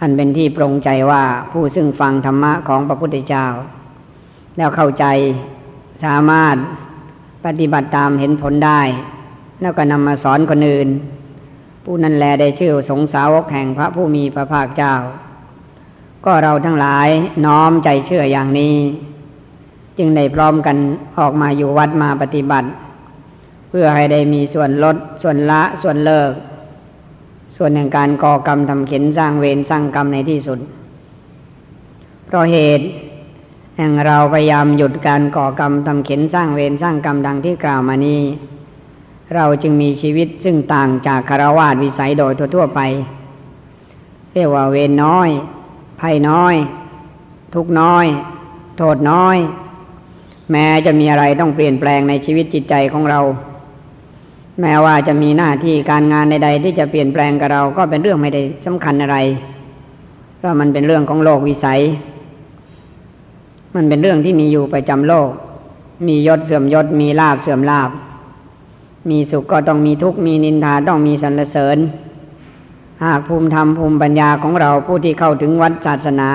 [0.00, 3.46] อันเป็นที่ปรงใจว่าผู้ซึ่งฟังธรรมะของพระพุทธเจ้า
[4.56, 5.04] แล้วเข้าใจ
[6.04, 6.56] สามารถ
[7.44, 8.80] ปฏิบัติตามเห็นผลได้
[9.60, 10.88] แล้วก็นำมาสอนคนอื่น
[11.84, 14.94] ผู้นั้นแลได้ชื่อสงสาวกแห่งพระผู้มีพระภาคเจ้า
[16.24, 17.08] ก็เราทั้งหลาย
[17.46, 18.76] น้อมใจเชื่ออย่างนี้
[19.98, 20.76] จึงได้พร้อมกัน
[21.18, 22.68] ออกมาอยู่วัดมาปฏิบัติ
[23.68, 26.32] เพื่อให้ได้มีส่วนลด ส่วนละส่วนเลิก
[27.56, 30.58] ส่วนแห่งการก่อกรรมทำเข็นสร้างเวรสร้างกรรมในที่สุด
[32.26, 32.84] เพราะเหตุ
[33.76, 38.20] แห่งเราพยายามหยุดการก่อกรรมทำเข็นสร้างเวรสร้างกรรมดังที่กล่าวมานี้
[39.34, 42.80] เราจึงมีชีวิตซึ่งต่างจากคารวาสวิสัยโดยทั่วไป
[44.32, 45.28] เรียกว่าเวรน้อย
[46.00, 46.54] ภัยน้อย
[47.54, 48.06] ทุกน้อย
[48.78, 49.36] โทษน้อย
[50.50, 53.20] แม้จะมีอะไรต้องเปลี่ยนแปลงในชีวิตจิตใจของเรา
[54.60, 59.16] แม้ว่าจะมีหน้าที่การงานใดๆที่จะเปลี่ยนแปลงกับเราก็เป็นเรื่องไม่ได้สำคัญอะไร
[60.36, 61.80] เพราะมันเป็นเรื่องของโลกวิสัย
[63.74, 65.30] มันเป็นเรื่องที่มีอยู่ประจำโลก
[66.06, 67.90] มียศเสื่อมยศ มีลาบเสื่อมลาบ
[69.10, 71.78] มีสุขก็ต้องมีทุกข์ มีนินทาต้องมีสรรเสริญ
[73.04, 76.30] หากภูมิธรรมภูมิปัญญาของเราผู้ที่เข้าถึงวัดศาสนา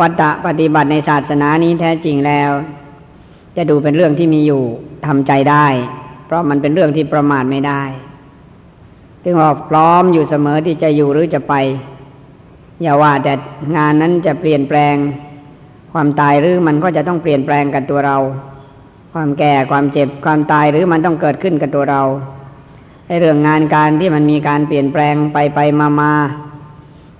[0.00, 2.50] วัตตะปฏิบัติในศาสนานี้แท้จริงแล้ว
[3.56, 4.62] จะดูเป็นเรื่องที่มีอยู่
[5.06, 5.66] ทำใจได้
[6.26, 7.82] เพราะมันเป็นเรื่องที่ประมาทไม่ได้
[9.24, 11.54] จึงออกพร้อมอยู่เสมอที่จะอยู่หรือจะไป
[12.82, 13.32] อย่าว่าแต่
[13.76, 14.96] งานนั้นจะเปลี่ยนแปลง
[15.98, 18.16] ความตายหรือมันก็จะต้องเปลี่ยนแปลงกับตัวเรา
[19.12, 22.02] ความแก่ความเจ็บความตายหรือมันต้องเกิดขึ้นกับตัวเรา
[23.06, 26.12] ในเรื่องงานการที่มันมีการเปลี่ยนแปลงไปไปมามา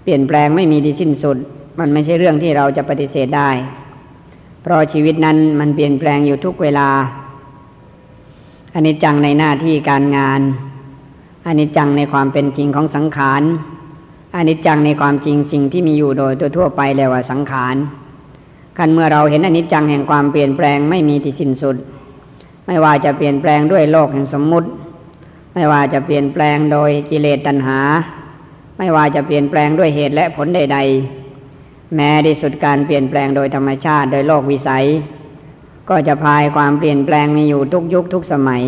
[0.02, 1.36] เปลี่ยนแปลงไม่มีที่สิ้นสุด
[1.78, 3.50] มันไม่ใช่เรื่องที่เราจะปฏิเสธได้
[4.62, 6.88] เพราะชีวิตนั้นมันเปลี่ยนแปลงอยู่ทุกเวลา
[8.74, 10.40] อันนี้จังในหน้าที่การงาน
[11.46, 13.42] อันนี้จังในความเป็นจริงของสังขาร
[14.34, 17.76] อันนี้จังในความจริงสิ่งที่มีอยู่โดยตัวทั่วไปเรียกว่าสังขาร
[18.78, 21.76] กันเมื่อเราเห็นอนิจจังแห่งความเปลี่ยนแปลงไม่มีที่สิ้นสุด
[22.66, 24.68] ไม่ว่าจะเปลี่ยนแปลงด้วยโลกแห่งสมมุติ
[25.54, 27.80] ไม่ว่าจะเปลี่ยนแปลงโดยกิเลสตัณหา
[28.78, 30.78] ไม่ว่าจะเปลี่ยนแปลงด้วยเหตุและผลใด
[31.36, 34.84] ๆ แม้ที่สุดการเปลี่ยนแปลงโดยธรรมชาติโดยโลกวิสัย
[35.90, 38.62] ก็จะพายความเปลี่ยนแปลงมีอยู่ทุกยุคทุกสมัย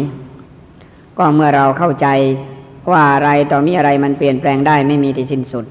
[1.19, 2.07] ก็เมื่อเราเข้าใจ
[2.91, 5.65] ว่าอะไรต่อมีอะไรมันเปลี่ยนแปลงได้ไม่มีที่สิ้นสุด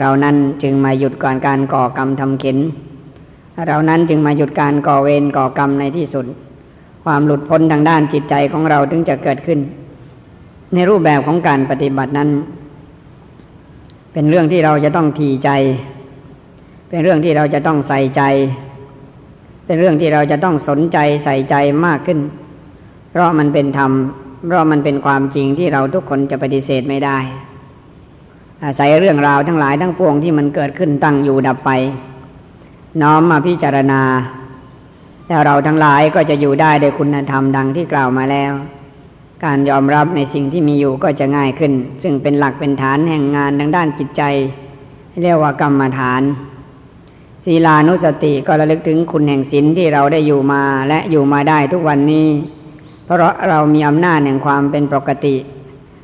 [0.00, 2.58] เรานั้นจึงมาหยุดก่อนการก่อกรรมทำเข็น
[3.68, 6.26] เรานั้นจึงมาหยุดการก่อเวรก่อกรรมในที่สุด
[7.04, 9.58] ความหลุดพ้นทางด้านจิตใจของเราถึงจะเกิดขึ้น
[10.74, 12.30] ในรูปแบบของการปฏิบัตินั้น
[14.12, 15.50] เป็นเรื่องที่เราจะต้องทีใจ
[16.88, 18.22] เป็นเรื่องที่เราจะต้องใส่ใจ
[19.66, 21.54] เป็นเรื่องที่เราจะต้องสนใจใส่ใจ
[21.86, 22.18] มากขึ้น
[23.10, 23.92] เพราะมันเป็นธรรม
[24.46, 27.18] เพราะมันเป็นความจริงที่เราทุกคนจะปฏิเสธไม่ได้
[28.64, 31.70] อาศัยเรื่องราวทั้งหลายทั้งปวงที่มันเกิดขึ้นตั้งอยู่ดับไป
[33.02, 34.02] น้อมมาพิจารณา
[35.26, 38.52] แล้วเราทั้งหลายก็จะอยู่ได้โดยคุณธรรมดังที่กล่าวมาแล้ว
[39.44, 41.72] การยอมรับในสิ่งที่มีอยู่ก็จะง่ายขึ้น
[42.02, 44.22] ซึ่งเป็นหลักเป็นฐานแห่งงานทางด้านจิตใจ
[45.22, 46.22] เรียกว่ากรรมฐาน
[47.44, 52.28] ศีลานุสติก็ระลึกถึงคุณแห่งศีลที่เราได้อยู่มาและอยู่มาได้ทุกวันนี้
[53.04, 55.36] เพราะเรามีอำนาจแห่งความเป็นปกติ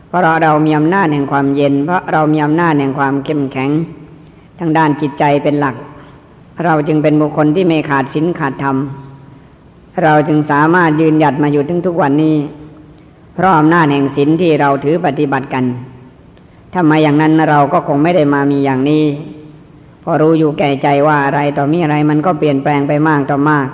[0.09, 3.70] เพราะเรามีอำนาจแห่งความเย็น เพราะเรามีอำนาจแห่งความเข้มแข็ง
[4.59, 5.76] ทางด้านจิตใจเป็นหลัก
[6.65, 8.77] เราจึงเป็นบุคคลที่ไม่ขาดศีลขาดธรรม
[10.03, 12.37] เราจึงสามารถยืนหยัดมาอยู่ถึงทุกวันนี้
[13.35, 15.65] เพราะอำนาจแห่งศีลที่เราถือปฏิบัติกัน
[16.73, 19.05] ถ้ามาอย่างนั้นเราก็คงไม่ได้มามีอย่างนี้
[20.03, 23.67] พอรู้อยู่แก่ใจว่าอะไรต่อมีอะไรมันก็เปลี่ยนแปลงไปมากต่อมาก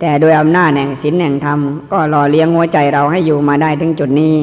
[0.00, 1.58] แต่โดยอำนาจแห่งศีลแห่งธรรม
[1.92, 4.34] ก็หล่อเลี้ยงหัวใจเราให้อยู่มาได้ถึงจุดนี้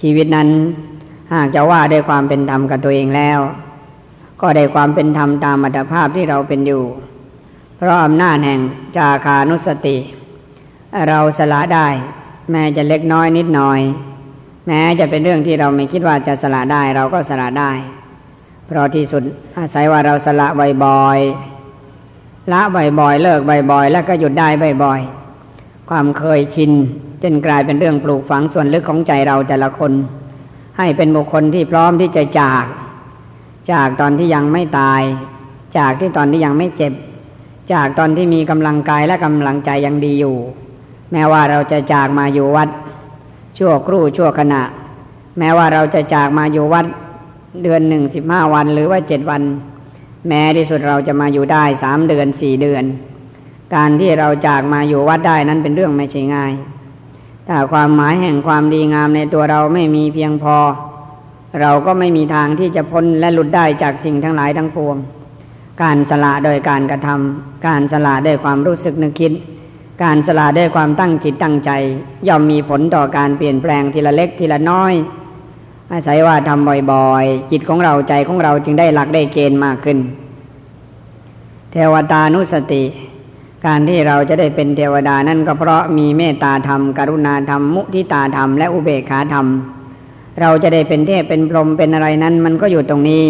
[0.00, 0.48] ชีวิตนั้น
[1.32, 3.40] หากจะว่าด้วยความเป็นธรรมกับตัวเองแล้ว
[4.40, 6.84] ก็ได้ความเป็นธรรมตามอัตภาพที่เราเป็นอยู่
[7.76, 8.60] เพราะอำนาจแห่ง
[8.96, 9.96] จาคานุสติ
[11.08, 11.88] เราสละได้
[12.50, 13.80] แม้จะเล็กน้อยนิดหน่อย
[14.66, 17.70] แม้จะเป็นเรื่องที่เราไม่คิดว่าจะสละได้ เราก็สละได้
[18.66, 19.22] เพราะที่สุด
[19.58, 20.46] อาศัยว่าเราสละ
[20.84, 22.60] บ่อยๆละ
[23.00, 23.40] บ่อยๆเลิก
[23.72, 24.48] บ่อยๆแล้วก็หยุดได้
[24.84, 26.72] บ่อยๆความเคยชิน
[27.22, 29.92] จนกลายเป็นเรื่องปลูกฝังส่วนลึกของใจเราแต่ละคน
[30.78, 32.64] ให้เป็นบุคคลที่พร้อมที่จะจาก
[33.72, 35.02] จากตอนที่ยังไม่ตาย
[35.78, 36.92] จากที่ตอนที่ยังไม่เจ็บ
[37.72, 40.36] จากตอนที่มีกำลังกายและกำลังใจยังดีอยู่
[41.12, 42.68] แม้ว่าเราจะจากมาอยู่วัด
[43.58, 44.62] ชั่วครู่ชั่วขณะ
[45.38, 46.86] แม้ว่าเราจะจากมาอยู่วัด
[47.62, 49.42] เดือนหนึ่งสิบห้าวันหรือว่าเจ็ดวัน
[50.28, 52.84] แม้ที่สุดเราจะมาอยู่ได้สามเดือนสี่เดือน
[53.74, 56.52] การที่เราจากมาอยู่วัดได้นั้นเป็นเรื่องไม่ใช่ง่าย
[57.46, 60.56] ถ้าความหมายแห่งความดีงามในตัวเราไม่มีเพียงพอ
[61.60, 64.96] เราก็ไม่มีทางที่จะพ้นและหลุดได้จากสิ่งทั้งหลายทั้งปวง
[65.82, 69.32] การสละโดยการกระทำการสละด้วยความรู้สึกนึกคิด
[70.02, 71.70] การสละด้วยความตั้งจิตตั้งใจ
[72.28, 74.94] ย่อมมีผลต่อการเปลี่ยนแปลงทีละเล็กทีละน้อย
[75.92, 79.98] อาศัยว่าทำบ่อยๆ จิตของเราใจของเราจึงได้หลักได้เกณฑ์มากขึ้น
[81.72, 82.84] เทวตานุสติ
[83.66, 89.46] การที่เราจะได้เป็นเทวดานั่นก็เพราะมีเมตตาธรรม กรุณาธรรม มุทิตาธรรมและอุเบกขาธรรม
[90.40, 93.24] เราจะได้เป็นเทพเป็นพรหมเป็นอะไรนั้น มันก็อยู่ตรงนี้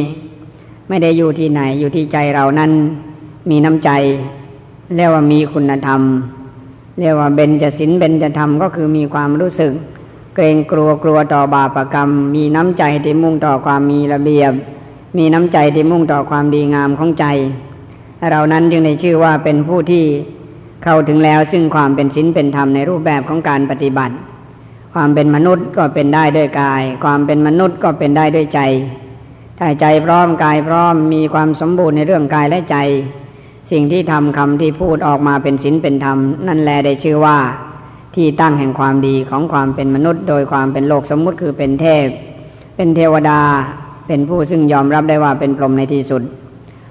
[0.89, 2.71] ไม่ได้อยู่ที่ไหนอยู่ที่ใจเรานั้น
[3.51, 3.91] มีน้ำใจ
[4.97, 6.01] เรียกว่ามีคุณธรรม
[7.01, 9.73] เรียกว่าเบญจศีลเบญจธรรมก็คือมีความรู้สึก
[10.35, 14.53] เกรงกลัวกลัวต่อบาปกรรม มีน้ำใจที่มุ่งต่อความมีระเบียบ
[15.19, 17.27] มีน้ำใจที่มุ่งต่อความดีงามของใจ
[18.31, 20.05] เรานั้นจึงได้ชื่อว่าเป็นผู้ที่
[20.85, 24.15] เข้าถึงแล้วซึ่งความเป็นศีลเป็นธรรมในรูปแบบของการปฏิบัติ
[24.95, 28.61] ความเป็นมนุษย์ก็เป็นได้ด้วยกาย ความเป็นมนุษย์ก็เป็นได้ด้วยใจ
[29.59, 32.77] ถ้าใจพร้อมกายพร้อมมีความสมบูรณ์ในเรื่องกายและใจ
[33.71, 36.19] สิ่งที่ทำคำที่พูดออกมาเป็นศีลเป็นธรรม
[36.49, 37.39] นั่นแลได้ชื่อว่า
[38.15, 42.07] ที่ตั้งแห่งความดีของความเป็นมนุษย์ โดยความเป็นโลกสมมุติคือเป็นเทพ
[42.77, 43.41] เป็นเทวดา
[44.07, 46.23] เป็นผู้ซึ่งยอมรับได้ว่าเป็นพรหมในที่สุด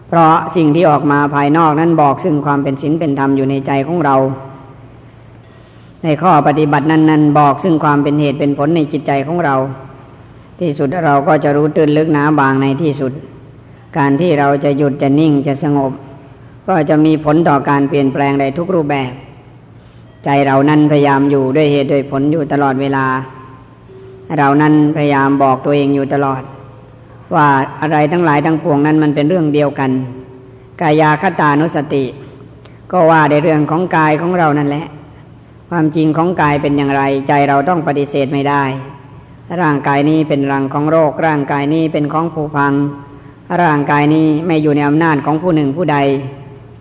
[0.09, 4.15] เพราะสิ่งที่ออกมาภายนอกนั้นบอกซึ่งความเป็นศีลเป็นธรรมอยู่ในใจของเรา
[6.03, 9.55] ในข้อปฏิบัตินั้นนั้นบอกซึ่งความเป็นเหตุเป็นผลในจิตใจของเรา
[10.59, 13.11] ที่สุดเราก็จะรู้ตื่นลึกหนาบางในที่สุด
[13.97, 15.91] การที่เราจะหยุดจะนิ่งจะสงบ
[16.67, 19.11] ก็จะมีผลต่อการเปลี่ยนแปลงในทุกรูปแบบ
[20.23, 23.05] ใจเรานั้นพยายามอยู่ด้วยเหตุด้วยผลอยู่ตลอดเวลา
[24.37, 26.41] เรานั้นพยายามบอกตัวเองอยู่ตลอด
[27.35, 27.47] ว่า
[27.81, 29.91] อะไรทั้งหลายทั้งปวงนั้นมันเป็นเรื่องเดียวกัน
[30.81, 32.03] กายาคตานุสติ
[32.91, 34.85] ก็ว่าในเรื่องของกายของเรานั่นแหละ
[35.75, 38.63] ความจริงของกายเป็นอย่างไร ใจเราต้องปฏิเสธไม่ได้
[39.61, 42.73] ร่างกายนี้เป็นรังของโรค ร่างกายนี้เป็นของผู้พัง
[43.61, 45.97] ร่างกายนี้ไม่อยู่ในอำนาจของผู้หนึ่งผู้ใด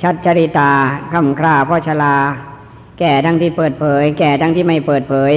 [0.02, 0.70] ชัดชริตา
[1.12, 2.16] คำคราพ่อชลา
[2.98, 5.32] แก่ทั้งที่เปิดเผย แก่ทั้งที่ไม่เปิดเผย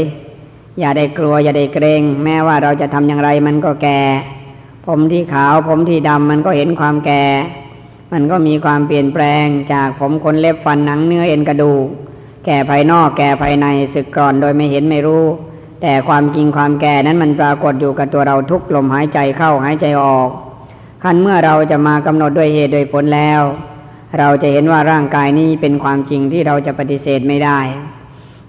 [0.79, 3.99] อย่าได้กลัวอย่าได้เกรง แม้ว่าเราจะทำอย่างไรมันก็แก่
[4.85, 7.23] ผมที่ขาวผมที่ดำมันก็เห็นความแก่
[8.13, 11.87] มันก็มีความเปลี่ยนแปลงจากผมขนเล็บฟันหนังเนื้อเอ็นกระดูก
[12.45, 15.23] แก่ภายนอกแก่ภายในสึกกร่อนโดยไม่เห็นไม่รู้
[15.81, 20.29] แต่ความจริงความแก่นั้นมันปรากฏอยู่กับตัวเราทุกลมหายใจเข้าหายใจออก
[21.03, 23.41] ขั้นเมื่อเราจะมากำหนดด้วยเหตุโดยผลแล้ว
[24.19, 27.59] เราจะเห็นว่าร่างกายนี้เป็นความจริงที่เราจะปฏิเสธไม่ได้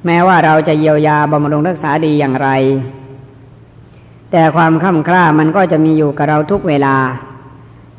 [0.07, 2.49] แม้ว่าเราจะเยียวยาบำรุงรักษาดีอย่างไร
[4.31, 6.97] แต่ความค่ำคร่ามันก็จะมีอยู่กับเราทุกเวลา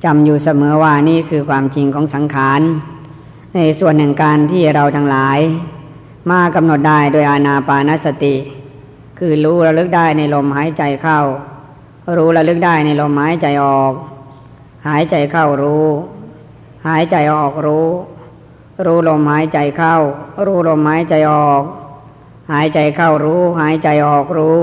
[0.03, 2.61] จำอยู่เสมอว่านี่คือความจริงของสังขาร
[3.55, 5.39] ในส่วนหนึ่งการที่เราทั้งหลาย
[6.31, 8.35] มากำหนดได้โดยอานาปานสติ
[9.17, 11.19] คือรู้ระลึกได้ในลมหายใจเข้า
[12.17, 13.93] รู้ระลึกได้ในลมหายใจออก
[14.87, 15.85] หายใจเข้ารู้
[16.87, 17.87] หายใจออกรู้
[18.85, 19.95] รู้ลมหายใจเข้า
[20.45, 21.63] รู้ลมหายใจออก
[22.51, 24.59] หายใจเข้ารู้ หายใจออกรู้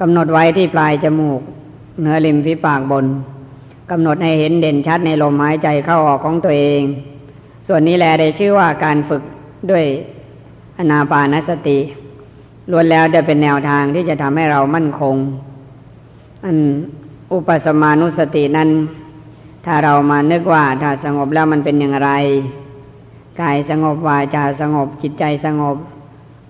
[0.00, 1.40] กำหนดไว้ที่ปลายจมูก
[2.00, 3.06] เนื้อริมฝีปากบน
[3.90, 6.82] กำหนดให้เห็นเด่นชัดในลมหายใจเข้าออกของตัวเอง
[7.66, 9.22] ส่วนนี้แหละได้ชื่อว่าการฝึก
[9.70, 9.84] ด้วย
[10.78, 11.78] อนาปานสติ
[12.70, 15.16] ล้วนแล้วจะเป็นแนวทางที่จะทำให้เรามั่นคง
[16.44, 16.58] อัน
[17.32, 18.70] อุปสมานุสตินั้น
[19.64, 22.10] ถ้าเรามานึกว่าถ้าสงบแล้วมันเป็นอย่างไร
[23.40, 25.76] กายสงบวาจาสงบจิตใจสงบ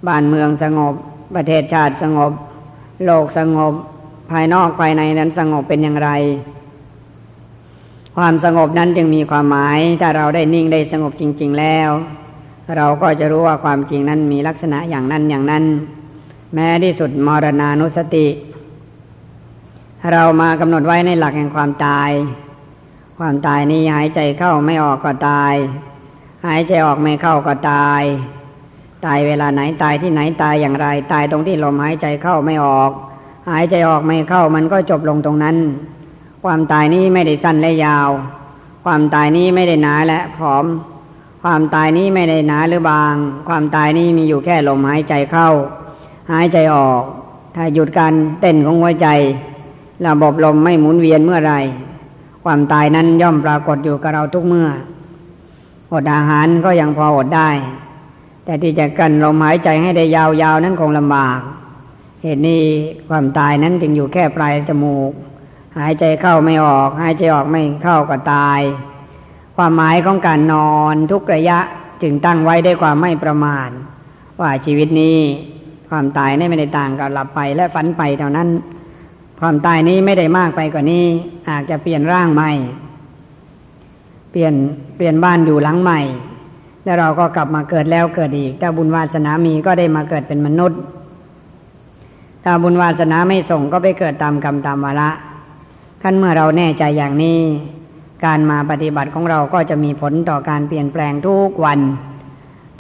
[0.07, 0.95] บ้านเมืองสงบ
[1.35, 2.33] ประเทศชาติสงบ
[3.05, 3.72] โลกสงบ
[4.31, 6.11] ภายนอกภายในนั้นสงบเป็นอย่างไร
[8.16, 11.91] ความสงบนั้นจึงมีความหมาย ถ้าเราได้นิ่งได้สงบจริง ๆแล้ว
[12.77, 15.65] เราก็จะรู้ว่าความจริงนั้นมีลักษณะอย่างนั้นอย่างนั้น
[16.55, 18.27] แม้ที่สุดมรณานุสติ
[20.12, 22.11] เรามากำหนดไว้ในหลักแห่งความตาย
[23.19, 25.55] ความตายนี้หายใจเข้าไม่ออกก็ตาย
[26.47, 28.03] หายใจออกไม่เข้าก็ตาย
[29.07, 32.91] ตายเวลาไหนตายที่ไหนตายอย่างไร ตายตรงที่ลมหายใจเข้าไม่ออก
[33.51, 35.57] หายใจออกไม่เข้ามันก็จบลงตรงนั้น
[36.45, 38.09] ความตายนี้ไม่ได้สั้นและยาว
[38.85, 40.65] ความตายนี้ไม่ได้หนาและผอม
[41.47, 43.14] ความตายนี้ไม่ได้หนาหรือบาง
[43.49, 45.49] ความตายนี้มีอยู่แค่ลมหายใจเข้า
[46.32, 47.03] หายใจออก
[47.55, 49.09] ถ้าหยุดการเต้นของหัวใจ
[50.07, 51.55] ระบบลมไม่หมุนเวียนเมื่อไร
[52.45, 54.68] ความตายนั้นย่อมปรากฏอยู่กับเราทุกเมื่อ
[55.92, 57.51] อดอาหารก็ยังพออดได้
[58.45, 61.38] แต่ที่จะกันลมหายใจให้ได้ยาวๆนั้นคงลำบาก
[62.22, 62.62] เหตุนี้
[63.09, 65.12] ความตายนั้นจึงอยู่แค่ปลายจมูก
[65.78, 68.61] หายใจเข้าไม่ออก หายใจออกไม่เข้าก็ตาย
[69.57, 71.59] ความหมายของการนอนทุกระยะ
[72.03, 73.71] จึงตั้งไว้ด้วยความไม่ประมาท
[74.41, 75.19] ว่าชีวิตนี้
[75.89, 78.49] ความตายนี่ไม่ได้ต่างกับหลับไปและฝันไปเท่านั้น
[79.41, 81.05] ความตายนี้ไม่ได้มากไปกว่านี้
[81.49, 82.51] อาจจะเปลี่ยนร่างใหม่
[84.31, 84.55] เปลี่ยน
[84.97, 86.01] เปลี่ยนบ้านอยู่หลังใหม่
[86.85, 90.81] แล้วเราก็กลับมาเกิดแล้วเกิดอีกถ้าบุญวาสนามีก็ได้มาเกิดเป็นมนุษย์
[92.45, 95.11] ถ้าบุญวาสนาไม่ส่งก็ไปเกิดตามกรรมตามวาระ
[96.03, 97.41] ขั้นเมื่อเราแน่ใจอย่างนี้
[98.25, 101.81] การมาปฏิบัติของเราก็จะมีผลต่อการเปลี่ยนแปลงทุกวัน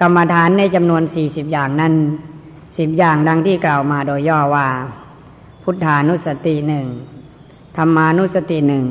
[0.00, 1.94] กรรมฐานในจำนวนสี่สิบอย่างนั้น
[2.78, 4.68] สิบอย่างดังที่กล่าวมาโดยย่อว่า
[5.62, 6.86] พุทธานุสติหนึ่ง
[7.76, 8.84] ธรรมานุสติหนึ่ง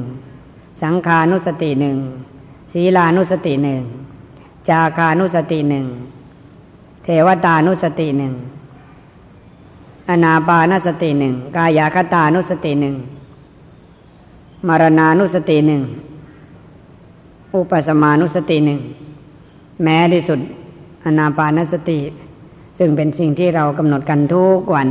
[0.84, 1.98] สังขานุสติหนึ่ง
[2.74, 3.82] ศีลานุสติหนึ่ง
[4.70, 5.86] จาคานุสติหนึ่ง
[7.04, 8.34] เทวตานุสติหนึ่ง
[10.10, 12.96] อนาปานสติหนึ่งกายคตานุสติหนึ่ง
[14.68, 15.84] มรณานุสติหนึ่ง
[17.56, 18.82] อุปสมานุสติหนึ่ง
[19.84, 20.40] แม้ที่สุด
[21.04, 22.00] อนาปานสติ
[22.78, 24.90] ซึ่งเป็นสิ่งที่เรากำหนดกันทุกวัน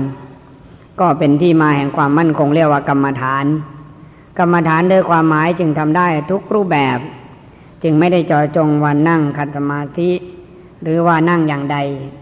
[1.01, 3.45] ก็เป็นที่มาแห่งความมั่นคงเรียกว่ากรรมฐาน
[4.39, 6.99] กรรมฐานโดยความหมายจึงทำได้ทุกรูปแบบ
[7.83, 10.11] จึงไม่ได้จอจงวันนั่งขัดสมาธิ
[10.83, 11.77] หรือว่านั่งอย่างใด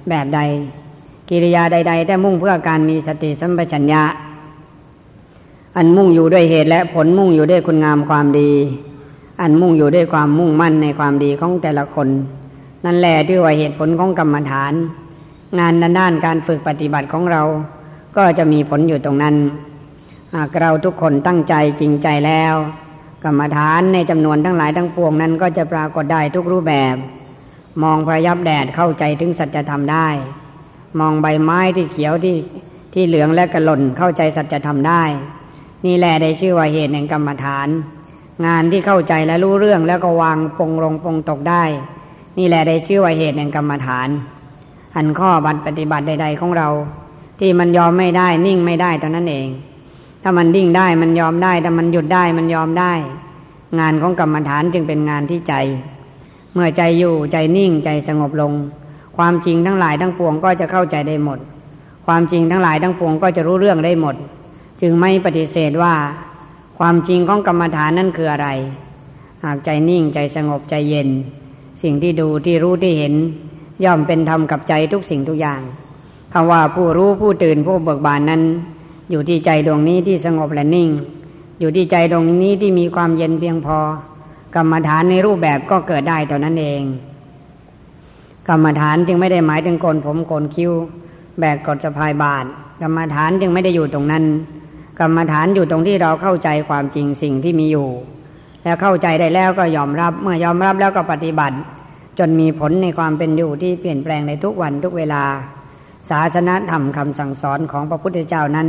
[0.09, 0.41] แบบใด
[1.29, 4.03] กิริยาใด ๆ แต่มุ่งเพื่อการมีสติสัมปชัญญะ
[5.77, 8.51] อันมุ่งอยู่ด้วยเหตุและผลมุ่งอยู่ด้วยคุณงามความดี
[9.41, 12.09] อันมุ่งอยู่ด้วยความมุ่งมั่นในความดีของแต่ละคน
[12.85, 14.73] นั่นแหละที่ว่าเหตุผลของกรรมฐาน
[15.59, 17.43] งานด้านการฝึกปฏิบัติของเรา
[18.17, 19.37] ก็จะมีผลอยู่ตรงนั้น
[20.35, 22.55] หากเราทุกคนตั้งใจจริงใจแล้ว
[23.25, 26.97] กรรมฐานในจำนวนทั้งหลายทั้งปวงนั้นก็จะปรากฏได้ทุกรูปแบบ
[27.83, 30.09] มองพระยับแดดเข้าใจถึงสัจธรรมได้
[31.01, 32.37] มองใบไม้ที่เขียวที่
[32.95, 35.03] ที่เหลืองและกระหล่นเข้าใจสัจธรรมได้
[35.87, 37.69] นี่แหละได้ชื่อว่าเหตุแห่งกรรมฐาน
[38.47, 41.63] งานที่เข้าใจและรู้เรื่องแล้วก็วางปงลงปงตกได้
[42.39, 44.09] นี่แหละได้ชื่อว่าเหตุแห่งกรรมฐาน
[44.97, 46.69] อันข้อบัตรปฏิบัติใด ๆ ของเรา
[47.41, 49.49] ที่มันยอมไม่ได้นิ่งไม่ได้เท่านั้นเอง
[50.23, 52.93] ถ้ามันดิ่งได้มันยอมได้ถ้ามันหยุดได้มันยอมได้
[53.79, 55.55] งานของกรรมฐานจึงเป็นงานที่ใจ
[56.55, 58.53] เมื่อใจอยู่ใจนิ่งใจสงบลง
[59.17, 61.39] ความจริงทั้งหลายทั้งปวงก็จะเข้าใจได้หมด
[62.07, 64.15] ความจริงทั้งหลายทั้งปวงก็จะรู้เรื่องได้หมด
[64.81, 65.95] จึงไม่ปฏิเสธว่า
[66.83, 68.49] ความจริงของกรรมฐานนั่นคืออะไร
[69.45, 71.09] หากใจนิ่งใจสงบใจเย็น
[71.83, 73.15] สิ่งที่ดูที่รู้ที่เห็น
[73.85, 75.61] ย่อมเป็นธรรมกับใจทุกสิ่งทุกอย่าง
[76.33, 78.43] คำว่าผู้รู้ผู้ตื่นผู้เบิกบานนั้น
[79.11, 80.89] อยู่ที่ใจดวงนี้ที่สงบและนิ่ง
[81.61, 83.79] อยู่ที่ใจดวงนี้ที่มีความเย็นเพียงพอ
[84.55, 86.83] กรรมฐานในรูปแบบก็เกิดได้เท่านั้นเอง
[88.49, 90.73] กรรมฐานจึงไม่ได้หมายถึงโกนผมโกนคิ้ว
[91.39, 92.45] แบกกดสะพายบาท
[92.83, 94.25] กรรมฐานจึงไม่ได้อยู่ตรงนั้น
[95.01, 97.89] กรรมฐานอยู่ตรงที่เราเข้าใจความจริงสิ่งที่มีอยู่
[98.63, 101.57] แล้วเข้าใจได้แล้วก็ยอมรับ เมื่อยอมรับแล้วก็ปฏิบัติ
[102.19, 105.23] จนมีผลในความเป็นอยู่ที่เปลี่ยนแปลงในทุกวันทุกเวลา
[106.11, 108.69] ศาสนาธรรมคำสั่งสอนของพระพุทธเจ้านั้น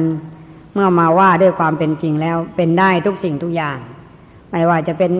[0.74, 3.78] เมื่อมาว่าด้วยความเป็นจริงแล้วเป็นได้ทุกสิ่งทุกอย่าง
[4.52, 5.12] ไม่ว่าจะเป็น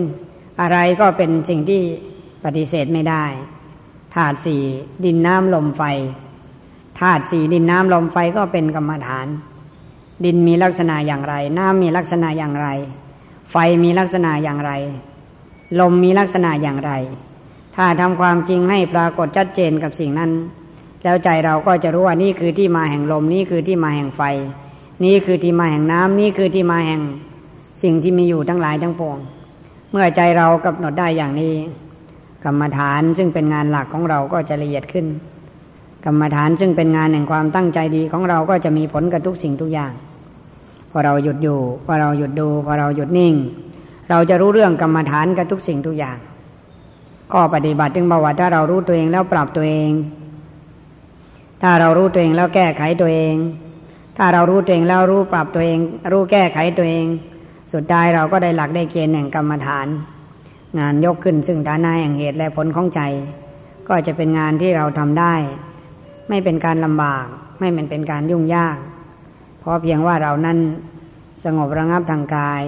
[0.62, 1.82] อะไรก็เป็นสิ่งที่
[2.46, 3.26] ปฏิเสธไม่ได้
[4.16, 4.62] ธาตุสี่
[5.06, 5.84] ดินน้ำลมไฟ
[7.00, 9.28] ธาตุสี่ดินน้ำลมไฟก็เป็นกรรมฐาน
[10.26, 12.68] ดินมีลักษณะอย่างไร น้ำมีลักษณะอย่างไร
[13.52, 14.72] ไฟมีลักษณะอย่างไร
[15.80, 16.92] ลมมีลักษณะอย่างไร
[17.76, 20.32] ถ้าทำความจริงให้ปรากฏชัดเจนกับสิ่งนั้น
[21.04, 24.22] แล้วใจเราก็จะรู้ว่านี่คือที่มาแห่งลม นี่คือที่มาแห่งไฟ
[25.06, 27.02] นี่คือที่มาแห่งน้ำนี่คือที่มาแห่ง
[27.84, 29.18] สิ่งที่มีอยู่ทั้งหลายทั้งปวง
[29.92, 31.54] เมื่อใจเรากำหนดได้อย่างนี้
[32.44, 35.06] กรรมฐานซึ่งเป็นงานหลักของเราก็จะละเอียดขึ้น
[36.06, 39.92] กรรมฐานซึ่งเป็นงานแห่งความตั้งใจดีของเราก็จะมีผลกับทุกสิ่งทุกอย่าง
[40.92, 43.34] พอเราหยุดอยู่ พอเราหยุดดู พอเราหยุดนิ่ง
[44.10, 46.18] เราจะรู้เรื่องกรรมฐานกับทุกสิ่งทุกอย่าง
[47.32, 49.92] ข้อปฏิบัติจึงบอกว่าถ้าเรารู้ตัวเองแล้วปรับตัวเอง
[51.62, 53.36] ถ้าเรารู้ตัวเองแล้วแก้ไขตัวเอง
[54.18, 55.80] ถ้าเรารู้ตัวเองแล้วรู้ปรับตัวเอง
[56.12, 57.06] รู้แก้ไขตัวเอง
[57.74, 59.88] สุดท้ายเราก็ได้หลักได้เกณฑ์แห่งกรรมฐาน
[60.80, 63.02] งานยกขึ้นซึ่งฐานะแห่งเหตุและผลของใจ
[63.88, 65.34] ก็จะเป็นงานที่เราทำได้
[66.30, 67.26] ไม่เป็นการลำบาก
[67.60, 68.78] ไม่เป็นเป็นการยุ่งยาก
[69.62, 70.58] เพราะเพียงว่าเรานั้น
[71.44, 72.64] สงบระงับทางกาย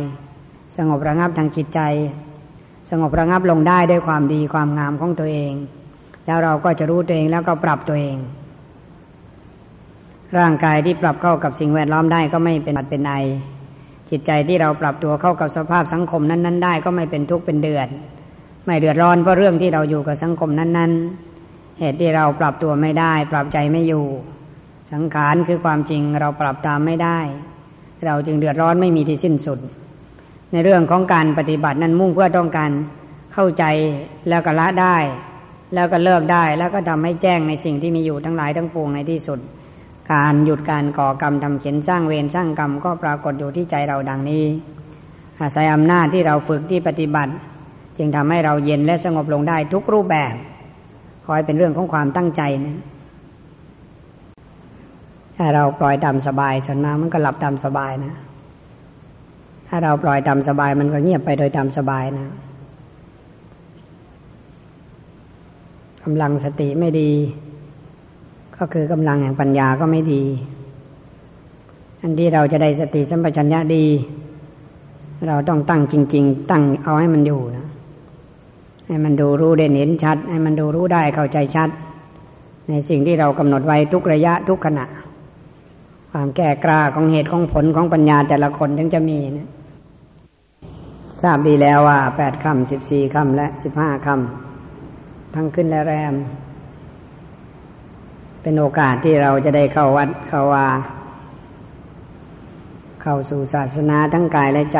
[0.77, 1.79] สงบระงับทางจิตใจ
[2.89, 5.53] สงบระงับลงได้ด้วยความดีความงามของตัวเอง
[6.25, 8.17] แล้วเราก็จะรู้ตัวเองแล้วก็ปรับตัวเอง
[10.37, 13.13] ร่างกายที่ปรับเข้ากับสิ่งแวดล้อมได้ก็ไม่เป็นบัดเป็นไอ
[14.09, 17.87] จิตใจที่เราปรับตัวเข้ากับสภาพสังคมนั้น ๆ ได้ก็ไม่เป็นทุกข์เป็นเดือด
[18.65, 20.91] ไม่เดือดร้อนเพราะเรื่องที่เราอยู่กับสังคมนั้น
[21.35, 24.05] ๆ เหตุที่เราปรับตัวไม่ได้ ปรับใจไม่อยู่
[24.93, 27.19] สังขารคือความจริงเราปรับตามไม่ได้
[28.05, 29.59] เราจึงเดือดร้อนไม่มีที่สิ้นสุด
[30.51, 32.71] ในเรื่องของการปฏิบัตินั้นมุ่งเพื่อต้องการ
[33.33, 33.63] เข้าใจ
[34.29, 34.97] แล้วก็ละได้
[35.73, 39.39] แล้วก็เลิกได้แล้วก็ทำให้แจ้งในสิ่งที่มีอยู่ทั้งหลายทั้งปวงในที่สุด
[40.13, 44.45] การหยุดการก่อกรรมทำเขียนสร้างเวรสร้างกรรมก็ปรากฏอยู่ที่ใจเราดังนี้
[45.39, 47.33] อาศัยอำนาจที่เราฝึกที่ปฏิบัติ
[47.97, 50.33] จึงทำให้เราเย็นและสงบลงได้ทุกรูปแบบ
[51.25, 52.77] ขอให้เป็นเรื่องของความตั้งใจนะ
[55.45, 58.13] ถ้าเราปล่อยตามสบายส่วนมากมันก็หลับตามสบายนะ
[59.67, 62.27] ถ้าเราปล่อยตามสบายมันก็เงียบไปโดยตามสบายนะ
[66.03, 67.11] กำลังสติไม่ดี
[68.57, 70.23] ก็คือกำลังแห่งปัญญาก็ไม่ดี
[72.01, 73.85] อันที่เราจะได้สติสัมปชัญญะดี
[75.27, 77.67] เราต้องตั้งจริง ๆ ตั้งเอาให้มันอยู่นะ
[78.87, 81.69] ให้มันดูรู้เด่นเห็นชัด ให้มันดูรู้ได้เข้าใจชัด
[82.69, 84.87] ในสิ่งที่เรากำหนดไว้ทุกระยะทุกขณะ
[86.16, 89.47] ความแก่กล้าของเหตุของผลของปัญญาแต่ละคนถึงจะมีนะ
[91.22, 96.16] ทราบดีแล้วว่าแปดคำสิบสี่คำและสิบห้าคำทั้งขึ้นและแรม
[98.41, 100.68] เป็นโอกาสที่เราจะได้เข้าวัดเข้าวา
[103.01, 104.80] เข้าสู่ศาสนาทั้งกายและใจ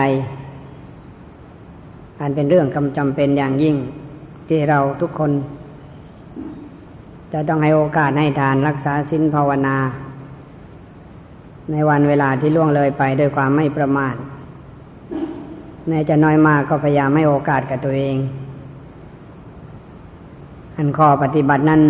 [2.20, 3.76] อันเป็นเรื่องกำจำเป็นอย่างยิ่ง
[4.48, 5.32] ที่เราทุกคน
[7.34, 9.78] จะต้องให้โอกาสให้ทานรักษาศีลภาวนา
[11.72, 14.16] ในวันเวลาที่ล่วงเลยไปด้วยความไม่ประมาท
[15.88, 18.16] แม้จะน้อยมากก็พยายามให้โอกาสกับตัวเอง
[20.78, 21.82] อันข้อปฏิบัตินั้น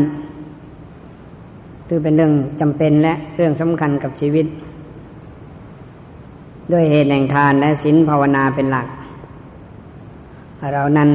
[1.87, 4.45] ถือเป็นเรื่องจำเป็นและเรื่องสำคัญกับชีวิต
[6.71, 8.87] ด้วยเหตุแห่งทานและศีลภาวนาเป็นหลัก
[10.73, 11.09] เรานั้น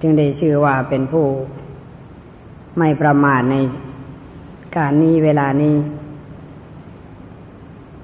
[0.00, 1.24] จึงได้ชื่อว่าเป็นผู้
[2.78, 3.56] ไม่ประมาทใน
[4.76, 5.74] การนี้เวลานี้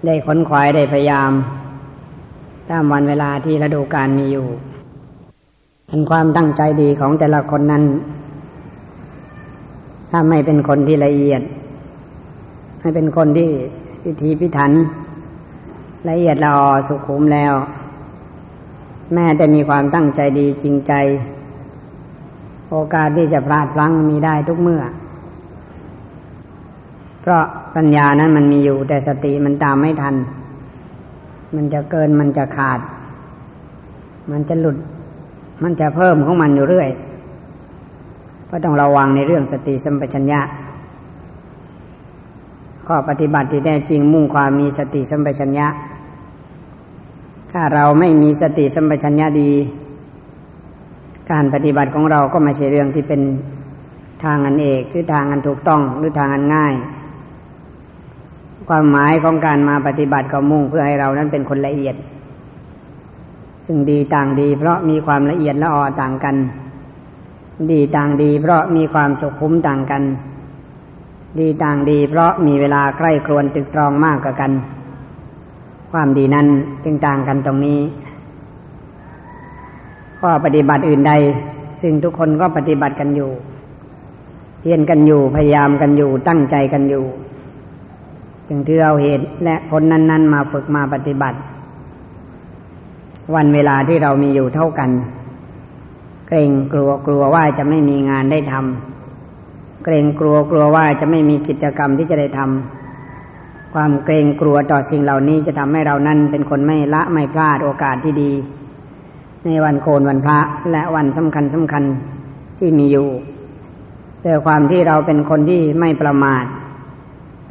[0.07, 1.33] ได้ขนขวายได้พยายาม
[2.69, 4.47] ตามวันเวลาที่ฤดูการมีอยู่
[5.91, 7.85] อันความตั้งใจดีของแต่ละคนนั้น
[10.11, 11.43] ถ้าไม่เป็นคนที่ละเอียด
[12.81, 13.49] ไม่เป็นคนที่
[14.03, 14.73] พิธีพิถัน
[16.09, 17.53] ละเอียดละออสุขุมแล้ว
[19.15, 20.93] แม่แต่มีความตั้งใจดีจริงใจ
[22.71, 24.83] โอกาสที่จะพลาดพลั้งมีได้ทุกเมื่อ
[27.21, 27.43] เพราะ
[27.77, 30.15] ปัญญานั้นมันมีอยู่ แต่สติมันตามไม่ทัน
[31.55, 32.81] มันจะเกินมันจะขาด
[34.31, 34.77] มันจะหลุด
[35.63, 36.89] มันจะเพิ่มของมันอยู่เรื่อย
[38.51, 40.41] ก็ต้องระวังในเรื่องสติสัมปชัญญะ
[42.87, 45.67] ข้อปฏิบัติที่แท้จริงมุ่งความมีสติสัมปชัญญะ
[47.53, 49.51] ถ้าเราไม่มีสติสัมปชัญญะดี
[51.31, 53.21] การปฏิบัติของเราก็ไม่ใช่เรื่องที่เป็น
[54.25, 56.75] ทางอันเอกหรือทางอันถูกต้องหรือทางอันง่าย
[58.73, 61.97] ความหมายของการมาปฏิบัติก็มุ่งเพื่อให้เรานั้นเป็นคนละเอียด
[63.67, 66.37] ซึ่งดีต่างดี เพราะมีความละเอียดละออต่างกัน
[67.73, 70.03] ดีต่างดี เพราะมีความสุขุมต่างกัน
[71.41, 74.53] ดีต่างดี เพราะมีเวลาใกล้ครวนตึกตรองมากกว่ากัน
[75.93, 76.47] ความดีนั้น
[76.85, 77.81] จึงต่างกันตรงนี้
[80.21, 81.13] ข้อปฏิบัติอื่นใด
[81.83, 83.31] ซึ่งทุกคนก็ปฏิบัติกันอยู่
[84.61, 87.05] เพียรกันอยู่พยายามกันอยู่ตั้งใจกันอยู่
[88.53, 91.39] จึงถือเอาเหตุและผลนั้น ๆ มาฝึกมาปฏิบัติ
[93.35, 94.91] วันเวลาที่เรามีอยู่เท่ากัน
[96.29, 108.33] เกรงกลัวกลัวว่าจะไม่มีงานได้ทำเกรงกลัวกลัวว่าจะไม่มีกิจกรรมที่จะได้ทำความเกรงกลัวต่อสิ่งเหล่านี้จะทำให้เรานั้นเป็นคนไม่ละไม่พลาดโอกาสที่ดี
[109.45, 110.39] ในวันโกนวันพระ
[110.73, 111.85] และวันสำคัญสำคัญ
[112.59, 113.09] ที่มีอยู่
[114.25, 116.45] ด้วยความที่เราเป็นคนที่ไม่ประมาท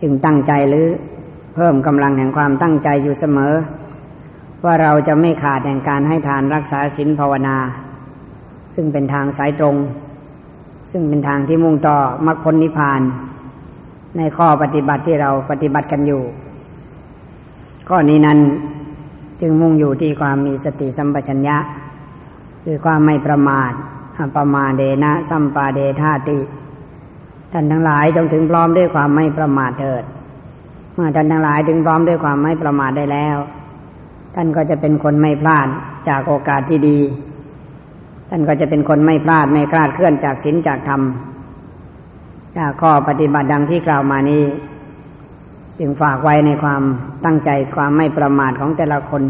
[0.02, 0.88] จึงตั้งใจหรือ
[1.56, 3.54] เพิ่มกำลังแห่งความตั้งใจอยู่เสมอ
[4.66, 7.58] ว่าเราจะไม่ขาดแห่งการให้ทานรักษาศีลภาวนา
[8.76, 9.76] ซึ่งเป็นทางสายตรง
[10.92, 13.02] ซึ่งเป็นทางที่มุ่งต่อมรรคผลนิพพาน
[14.18, 16.22] ในข้อปฏิบัติที่เราปฏิบัติกันอยู่
[17.90, 18.40] ข้อนี้นั้น
[19.42, 21.58] จึงมุ่งอยู่ที่ความมีสติสัมปชัญญะ
[22.64, 23.72] คือความไม่ประมาท
[24.20, 26.40] อปมาเดนะ สัมปาเดธาติ
[27.52, 30.04] ท่านทั้งหลายจงถึงพร้อมด้วยความไม่ประมาทเถิด
[30.96, 33.38] เมื่อท่านทั้งหลายถึงพร้อมด้วยความไม่ประมาทได้แล้ว
[34.36, 35.68] ท่านก็จะเป็นคนไม่พลาด
[36.10, 37.00] จากโอกาสที่ดี
[38.30, 41.02] ท่านก็จะเป็นคนไม่พลาดไม่คลาดเคลื่อนจากศีลจากธรรม
[42.58, 44.44] จากข้อปฏิบัติดังที่กล่าวมานี้
[45.80, 46.82] จึงฝากไว้ในความ
[47.26, 49.24] ตั้งใจความไม่ประมาทของแต่ละคน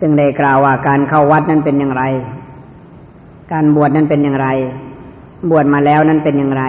[0.00, 2.04] จึงได้กล่าวว่าการเข้าวัดนั้นเป็นอย่างไร
[3.52, 4.48] การบวชนั้นเป็นอย่างไร
[5.48, 6.64] บวชมาแล้วนั้นเป็นอย่างไร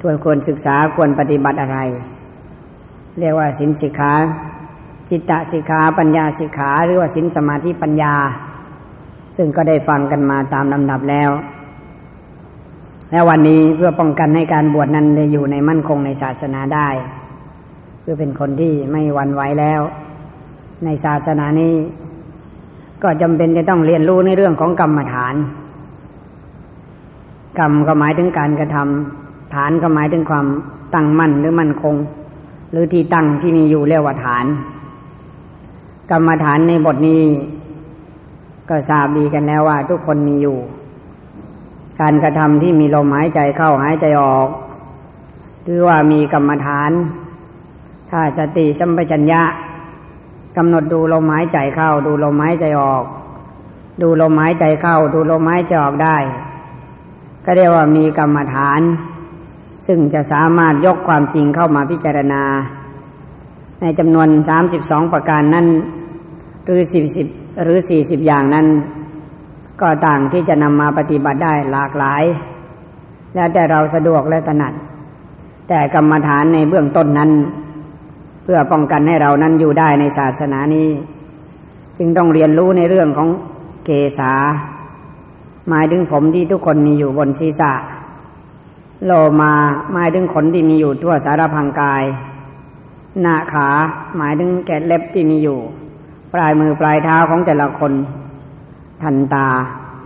[0.00, 1.78] ทวนควรศึกษาควรปฏิบัติอะไร
[3.18, 4.12] เรียกว่าสินสิกขา
[5.10, 8.14] จิตตสิกขาปัญญาสิกขาหรือว่าสินสมาธิปัญญา
[9.36, 11.30] ซึ่งก็ได้ฟังกันมาตามลำดับแล้ว
[13.10, 16.88] และวันนี้เพื่อป้องกันให้การบวชนั้นได้อยู่ในมั่นคงในศาสนาได้
[18.00, 19.80] เพื่อเป็นคนที่ไม่หวั่นไหวแล้ว
[20.84, 21.74] ในศาสนานี้
[23.02, 25.34] ก็จำเป็นจะต้องเรียนรู้ในเรื่องของกรรมฐาน
[27.58, 30.46] กรรมก็หมายถึงการกระทำฐานก็หมายถึงความ
[30.94, 31.96] ตั้งมั่นหรือมั่นคง
[32.70, 34.46] หรือที่ตั้งที่มีอยู่เรียกว่าฐาน
[36.10, 37.22] กรรมฐานในบทนี้
[38.68, 40.58] ก็ทราบดีกันแล้วว่า ทุกคนมีอยู่
[42.00, 44.48] การกระทำที่มีลมหายใจเข้าหายใจออก
[45.66, 46.90] ถือว่ามีกรรมฐาน
[48.10, 49.42] ถ้าสติสัมปชัญญะ
[50.56, 53.04] กำหนดดูลมหายใจเข้า ดูลมหายใจออก
[54.02, 56.16] ดูลมหายใจเข้า ดูลมหายใจออกได้
[57.44, 58.80] ก็เรียกว่ามีกรรมฐาน
[59.86, 62.42] ซึ่งจะสามารถยกความจริงเข้ามาพิจารณา
[63.80, 65.66] ในจำนวนสามสิบสองประการนั้น
[66.64, 67.26] หรือสิบสิบ
[67.62, 68.66] หรือสี่สิบอย่างนั้น
[69.80, 72.22] ก็ต่างที่จะนำมาปฏิบัติได้หลากหลาย
[73.34, 74.72] แล้วแต่เราสะดวกและถนัด
[75.68, 77.30] แต่กรรมฐานในเบื้องต้นนั้น
[78.42, 80.88] เพื่อป้องกันให้เรานั้นอยู่ได้ในศาสนานี้
[81.98, 83.28] จึงต้องเรียนรู้ในเรื่องของ
[83.84, 84.32] เกษา
[85.68, 87.72] หมายถึงผมที่ทุกคนมีอยู่บนศีรษะ
[89.04, 89.52] โลมา
[89.92, 92.04] หมายถึงขนที่มีอยู่ทั่วสารพังกาย
[93.20, 93.68] หน้าขา
[94.16, 95.58] หมายถึงแกะเล็บที่มีอยู่
[96.32, 97.92] ปลายมือปลายเท้าของแต่ละคน
[99.02, 99.48] ทันตา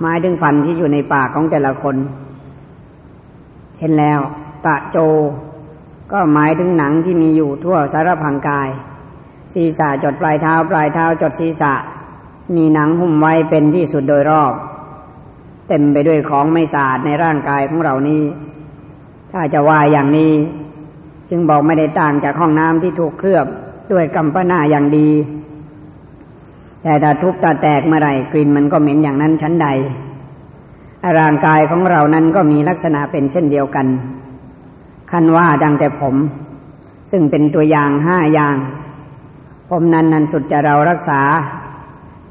[0.01, 1.97] หมายถึงฟันที่อยู่ในปากของแต่ละคน
[3.79, 4.21] เห็นแล้ว
[4.67, 4.97] ตะโจ
[6.13, 8.69] ก็หมายถึงหนังที่มีอยู่ทั่วสารพังกาย
[9.53, 11.75] ศีรษะจดปลายเท้าปลายเท้าจดศีรษะ
[12.57, 14.53] มีหนังหุ้มไว้เป็นที่สุดโดยรอบ
[15.69, 18.23] เต็มไปด้วยของไม่สะอาดในร่างกายของเรานี้
[19.33, 20.33] ถ้าจะว่าอย่างนี้
[21.31, 23.47] จึงบอกไม่ได้ต่างจากห้องน้ำที่ถูกเคลือบ
[23.93, 25.11] ด้วยกำปนาอย่างดี
[26.83, 29.69] แต่ถ้าทุบตาแตกเมื่อไรกลิ่นมันก็เหม็นอย่างนั้นชั้นใด
[31.19, 33.87] ร่างกายของเรานั้นก็มีลักษณะเป็นเช่นเดียวกัน
[35.11, 36.17] คันว่าดังแต่ผม
[37.11, 38.57] ซึ่งเป็นตัวอย่างห้าอย่าง
[39.69, 41.21] ผมนั้นนั้นสุดจะเรารักษา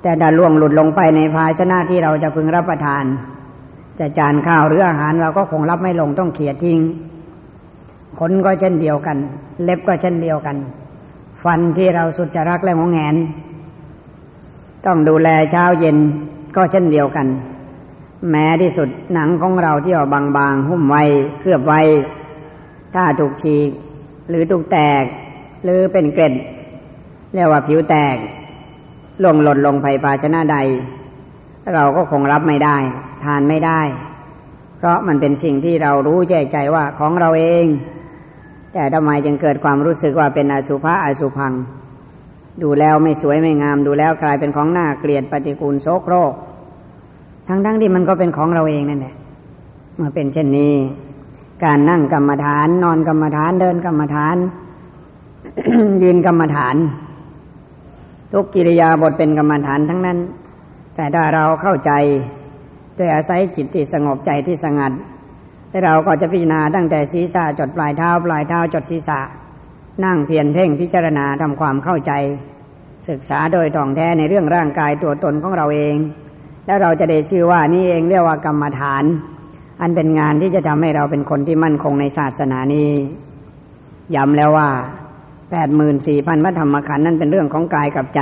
[0.02, 3.04] แต่ถ้าล่วงหลุดลงไปในภาชนะที่เราจะพึงรับประทาน
[4.00, 6.80] จะจานข้าวหรืออาหารเราก็คงรับไม่ลงต้องเขี่ยทิ้ง
[8.20, 9.18] ขนก็เช่นเดียวกัน
[9.64, 10.58] เล็บก็เช่นเดียวกัน
[11.44, 13.16] ฟันที่เราสุดจะรักและงงแงน
[14.86, 15.98] ต้องดูแลเช้าเย็น
[16.56, 17.28] ก็เช่นเดียวกัน
[18.30, 21.04] แม้ที่สุดหนังของเราที่ออกบางๆหุ้มไว้
[21.40, 21.82] เคลือบไว้
[22.96, 23.70] ถ้าถูกฉีก
[24.30, 25.04] หรือถูกแตก
[25.64, 26.34] หรือเป็นเกล็ด
[27.34, 28.16] เรียกว่าผิวแตก
[29.22, 30.58] ล่วงหล่นลงไปภาชนะใด
[31.76, 32.78] เราก็คงรับไม่ได้
[33.24, 33.82] ทานไม่ได้
[34.78, 37.66] เพราะมันเป็นสิ่งที่เรารู้ใจใจว่าของเราเอง
[38.74, 41.54] แต่ทำไมจึงเกิดความรู้สึกว่าเป็นอสุภะอสุพัง
[42.62, 46.34] ดูแล้วไม่สวยไม่งาม ดูแล้วกลายเป็นของหน้าเกลียดปฏิกูลโสโครก
[47.48, 49.16] ทั้งทั้งที่มันก็เป็นของเราเองนั่นแหละ
[50.00, 50.74] มื่อเป็นเช่นนี้
[51.64, 54.38] การนั่งกรรมฐาน นอนกรรมฐานเดินกรรมฐาน
[56.04, 56.76] ยืนกรรมฐาน
[58.34, 60.18] ทุกกิริยาบทเป็นกรรมฐานทั้งนั้น
[60.96, 61.92] แต่ถ้าเราเข้าใจ
[62.98, 64.92] ด้วยอาศัยจิตที่สงบใจที่สงัด
[65.86, 69.20] เราก็จะพิจารณาตั้งแต่ศีรษะจดปลายเท้าปลายเท้าจดศีรษะ
[70.06, 72.12] นั่งเพียรเพ่งพิจารณาทำความเข้าใจ
[73.10, 75.96] ศึกษาโดยท่องแท้ในเรื่องร่างกายตัวตนของเราเอง
[76.66, 79.04] แล้วเราจะได้ชื่อว่านี่เองเรียกว่ากรรมฐาน
[79.82, 82.90] อันเป็นงานที่จะทำให้เราเป็นคนที่มั่นคงในศาสนานี้
[84.16, 84.70] ย้ำแล้วว่า
[85.52, 88.22] แปดหมื่นสี่พันพระธรรมขันธ์นั้นเป็นเรื่องของกายกับใจ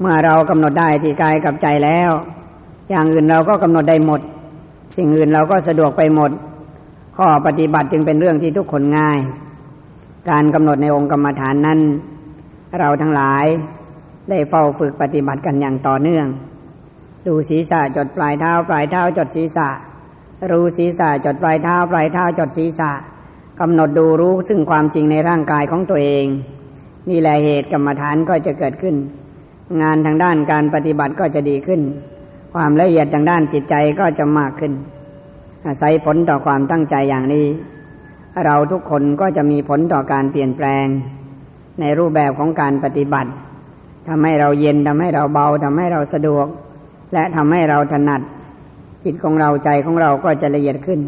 [0.00, 2.10] เมื่อเรากำหนดได้ที่กายกับใจแล้ว
[2.90, 4.20] อย่างอื่นเราก็กำหนดได้หมด
[4.96, 6.30] สิ่งอื่นเราก็สะดวกไปหมด
[7.16, 9.20] ข้อปฏิบัติจึงเป็นเรื่องที่ทุกคนง่าย
[10.30, 11.80] การกำหนดในองค์กรรมฐานนั้น
[12.80, 13.46] เราทั้งหลาย
[14.30, 16.26] ได้เฝ้าฝึกปฏิบัติกันอย่างต่อเนื่อง
[17.26, 19.68] ดูศีรษะจดปลายเท้าปลายเท้าจดศีรษะ
[20.50, 22.92] รู้ศีรษะจดปลายเท้าปลายเท้าจดศีรษะ
[23.60, 26.26] กำหนดดูรู้ซึ่งความจริงในร่างกายของตัวเอง
[27.10, 28.96] นี่แหละเหตุกรรมฐานก็จะเกิดขึ้น
[29.82, 31.80] งานทางด้านการปฏิบัติก็จะดีขึ้น
[32.54, 34.72] ความละเอียดทางด้านจิตใจก็จะมากขึ้น
[35.66, 37.46] อาศัยผลต่อความตั้งใจอย่างนี้
[38.44, 40.86] เราทุกคนก็จะมีผลต่อการเปลี่ยนแปลง
[41.80, 43.30] ในรูปแบบของการปฏิบัติ
[44.08, 46.46] ทำให้เราเย็นทำให้เราเบาทำให้เราสะดวก
[47.12, 48.20] และทำให้เราถนัด
[49.04, 51.00] จิตของเราใจของเราก็จะละเอียดขึ้น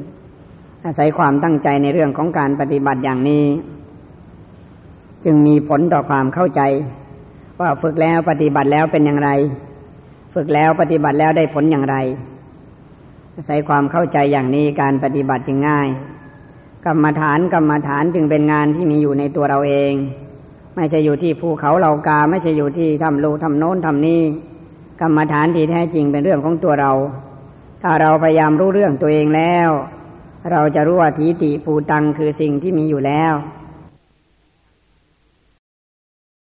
[0.87, 3.45] อาศัยความตั้งใจในเรื่องของการปฏิบัติอย่างนี้
[5.25, 6.61] จึงมีผลต่อความเข้าใจ
[7.61, 9.31] ว่าฝึกแล้วปฏิบัติแล้วเป็นอย่างไร
[10.35, 11.97] ฝึกแล้วปฏิบัติแล้วได้ผลอย่างไร
[13.35, 15.89] อาศัยความเข้าใจอย่างนี้การปฏิบัติจึงง่าย
[16.87, 19.93] กรรมฐานกรรมฐานจึงเป็นงานที่มีอยู่ในตัวเราเอง
[20.75, 24.23] ไม่ใช่อยู่ที่ภูเขาเหล่ากา ไม่ใช่อยู่ที่ทำรูทำโน้นทำนี้
[25.01, 26.93] กรรมฐานที่แท้จริงเป็นเรื่องของตัวเรา
[27.83, 29.71] ถ้าเราพยายามรู้เรื่องตัวเองแล้ว
[30.53, 33.35] เราจะรู้ว่าทีติภูตังคือสิ่งที่มีอยู่แล้ว